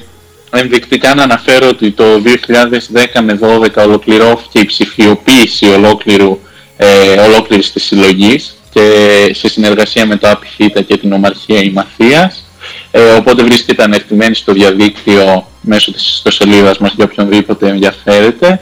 [0.50, 6.40] ενδεικτικά να αναφέρω ότι το 2010 με 2012 ολοκληρώθηκε η ψηφιοποίηση ολόκληρου,
[6.76, 12.44] ε, ολόκληρης της συλλογής και σε συνεργασία με το ΑΠΙΘΙΤΑ και την Ομαρχία Ημαθίας.
[12.90, 18.60] Ε, οπότε βρίσκεται ανερτημένη στο διαδίκτυο μέσω της ιστοσελίδας μας για οποιονδήποτε ενδιαφέρεται.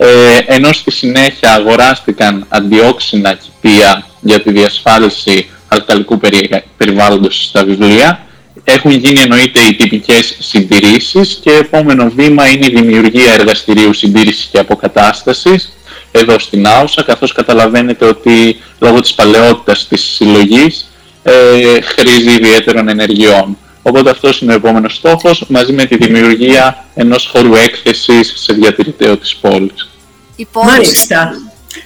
[0.00, 0.06] Ε,
[0.46, 8.26] ενώ στη συνέχεια αγοράστηκαν αντιόξινα κηπία για τη διασφάλιση αλκαλικού περι- περιβάλλοντος στα βιβλία.
[8.64, 14.58] Έχουν γίνει εννοείται οι τυπικές συντηρήσεις και επόμενο βήμα είναι η δημιουργία εργαστηρίου συντήρησης και
[14.58, 15.72] αποκατάστασης
[16.12, 20.90] εδώ στην Άουσα, καθώς καταλαβαίνετε ότι λόγω της παλαιότητας της συλλογής
[21.22, 23.56] ε, χρήζει ιδιαίτερων ενεργειών.
[23.82, 29.16] Οπότε αυτός είναι ο επόμενος στόχος, μαζί με τη δημιουργία ενός χώρου έκθεσης σε διατηρητέο
[29.16, 29.88] της πόλης.
[30.36, 31.30] Η πόλη, Μάλιστα.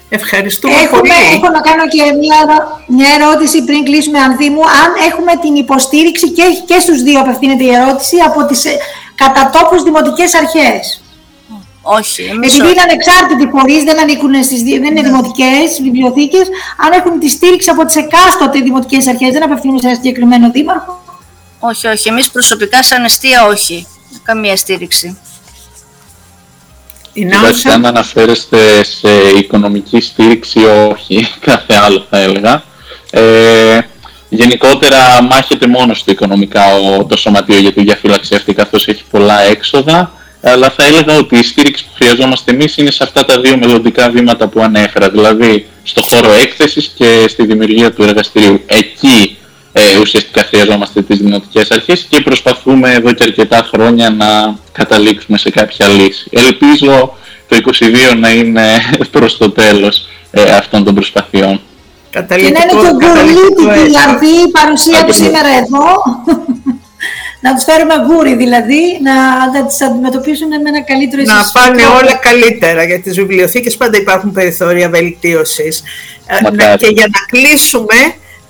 [0.08, 1.10] Ευχαριστούμε Έχουμε, πολύ.
[1.34, 4.60] Έχω να κάνω και μια, ερω- μια ερώτηση πριν κλείσουμε, Ανθή μου.
[4.82, 8.76] Αν έχουμε την υποστήριξη και, και στους δύο απευθύνεται η ερώτηση από τις ε,
[9.14, 11.02] κατατόπους δημοτικές αρχές;
[11.82, 12.72] Όχι, εμείς Επειδή όχι.
[12.72, 16.46] είναι ανεξάρτητοι φορείς, δεν ανήκουν στις, δι- δεν είναι δημοτικές βιβλιοθήκες,
[16.84, 20.92] αν έχουν τη στήριξη από τις εκάστοτε δημοτικές αρχές, δεν απευθύνουν σε ένα συγκεκριμένο δήμαρχο;
[21.64, 22.08] Όχι, όχι.
[22.08, 23.86] Εμείς προσωπικά σαν αιστεία όχι.
[24.22, 25.18] Καμία στήριξη.
[27.12, 29.08] Η Κοιτάξτε, Νάουσα, αν αναφέρεστε σε
[29.38, 30.58] οικονομική στήριξη,
[30.90, 32.62] όχι, κάθε άλλο θα έλεγα.
[33.10, 33.78] Ε,
[34.28, 39.40] γενικότερα μάχεται μόνος του οικονομικά ο, το σωματείο για τη διαφύλαξη αυτή, καθώς έχει πολλά
[39.40, 40.12] έξοδα.
[40.42, 44.10] Αλλά θα έλεγα ότι η στήριξη που χρειαζόμαστε εμείς είναι σε αυτά τα δύο μελλοντικά
[44.10, 48.62] βήματα που ανέφερα, δηλαδή στο χώρο έκθεσης και στη δημιουργία του εργαστηρίου.
[48.66, 49.36] Εκεί
[49.72, 55.50] ε, ουσιαστικά χρειαζόμαστε τις δημοτικές αρχές και προσπαθούμε εδώ και αρκετά χρόνια να καταλήξουμε σε
[55.50, 56.28] κάποια λύση.
[56.30, 57.16] Ελπίζω
[57.48, 57.56] το
[58.12, 58.66] 22 να είναι
[59.12, 61.60] προς το τέλος ε, αυτών των προσπαθειών.
[62.10, 64.10] Και να καταλητικό, είναι και ο καταλητικό Γκουρλίτη η έργο.
[64.10, 65.16] αρθή η παρουσία τους Ακριβώς.
[65.16, 65.84] σήμερα εδώ.
[67.40, 69.14] να τους φέρουμε γκούρι δηλαδή, να,
[69.54, 71.96] να τις αντιμετωπίσουν με ένα καλύτερο να ίσως πάνε τρόπο.
[71.98, 75.82] όλα καλύτερα για τις βιβλιοθήκες πάντα υπάρχουν περιθώρια βελτίωσης
[76.26, 76.56] Ε, Μακάρι.
[76.56, 77.94] να- και για να κλείσουμε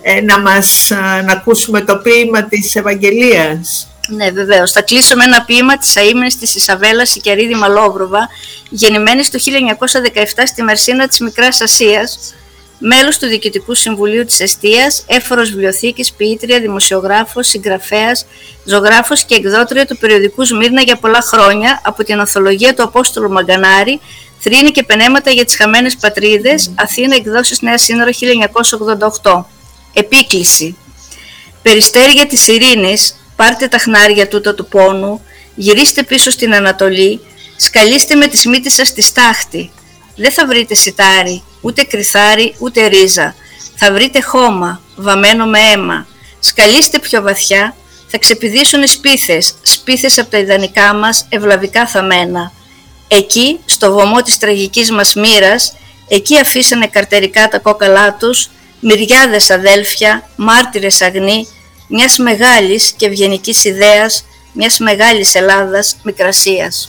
[0.03, 4.73] ε, να μας ε, να ακούσουμε το ποίημα της Ευαγγελίας Ναι, βεβαίως.
[4.73, 8.29] Θα κλείσω με ένα ποίημα της αίμνη της Ισαβέλας Σικερίδη Μαλόβροβα,
[8.71, 12.35] γεννημένη το 1917 στη Μερσίνα της Μικράς Ασίας,
[12.79, 18.27] μέλος του Διοικητικού Συμβουλίου της Εστίας, έφορος βιβλιοθήκης, ποιήτρια, δημοσιογράφος, συγγραφέας,
[18.65, 24.01] ζωγράφος και εκδότρια του περιοδικού Σμύρνα για πολλά χρόνια από την ανθολογία του Απόστολου Μαγκανάρη,
[24.39, 29.45] Θρήνη και Πενέματα για τις Χαμένες Πατρίδες, Αθήνα, εκδόσεις Νέα Σύνορα 1988.
[29.93, 30.77] Επίκληση.
[31.63, 35.23] Περιστέρια της ειρήνης, πάρτε τα χνάρια τούτα του πόνου,
[35.55, 37.21] γυρίστε πίσω στην Ανατολή,
[37.57, 39.71] σκαλίστε με τις μύτες σας στη στάχτη.
[40.17, 43.35] Δεν θα βρείτε σιτάρι, ούτε κρυθάρι, ούτε ρίζα.
[43.77, 46.07] Θα βρείτε χώμα, βαμμένο με αίμα.
[46.41, 47.77] Σκαλίστε πιο βαθιά,
[48.07, 52.53] θα ξεπηδήσουν οι σπίθες, σπίθες από τα ιδανικά μας, ευλαβικά θαμμένα.
[53.09, 55.73] Εκεί, στο βωμό της τραγικής μας μοίρας,
[56.09, 58.49] εκεί αφήσανε καρτερικά τα κόκαλά τους,
[58.83, 61.47] μυριάδες αδέλφια, μάρτυρες αγνοί,
[61.89, 66.89] μιας μεγάλης και ευγενικής ιδέας, μιας μεγάλης Ελλάδας, Μικρασίας.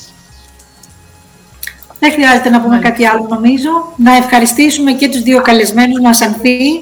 [2.00, 3.70] Δεν χρειάζεται να πούμε κάτι άλλο νομίζω.
[3.98, 6.82] Να ευχαριστήσουμε και τους δύο καλεσμένους μας Ανθή.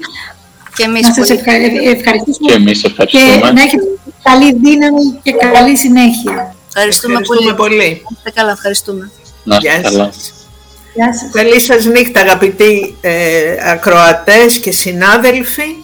[0.76, 1.40] Και εμείς Να σας πολύ.
[1.40, 1.52] ευχα...
[1.98, 3.52] ευχαριστήσουμε Και εμείς και ευχαριστούμε.
[3.52, 3.84] να έχετε
[4.24, 6.56] καλή δύναμη και καλή συνέχεια.
[6.68, 7.76] Ευχαριστούμε, Ευχαριστούμε πολύ.
[7.76, 8.02] πολύ.
[8.18, 9.12] Είστε καλά, ευχαριστούμε.
[9.44, 10.12] Να είστε Γεια καλά.
[10.94, 11.04] Σας.
[11.04, 11.32] Γεια σας.
[11.32, 15.76] Καλή σας νύχτα αγαπητοί ε, ακροατές και συνάδελφοι.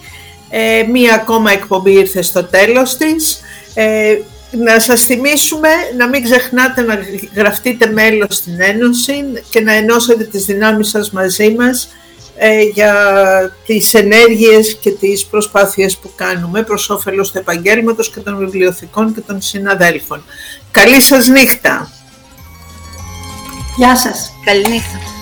[0.49, 3.41] Ε, μία ακόμα εκπομπή ήρθε στο τέλος της.
[3.74, 4.18] Ε,
[4.51, 6.99] να σας θυμίσουμε να μην ξεχνάτε να
[7.36, 11.89] γραφτείτε μέλος στην Ένωση και να ενώσετε τις δυνάμεις σας μαζί μας
[12.38, 12.93] ε, για
[13.66, 19.22] τις ενέργειες και τις προσπάθειες που κάνουμε προς όφελος του επαγγέλματος και των βιβλιοθηκών και
[19.22, 20.24] των συναδέλφων.
[20.72, 21.97] Καλή σας νύχτα!
[23.78, 24.34] Γεια σας.
[24.43, 25.16] Καληνύχτα.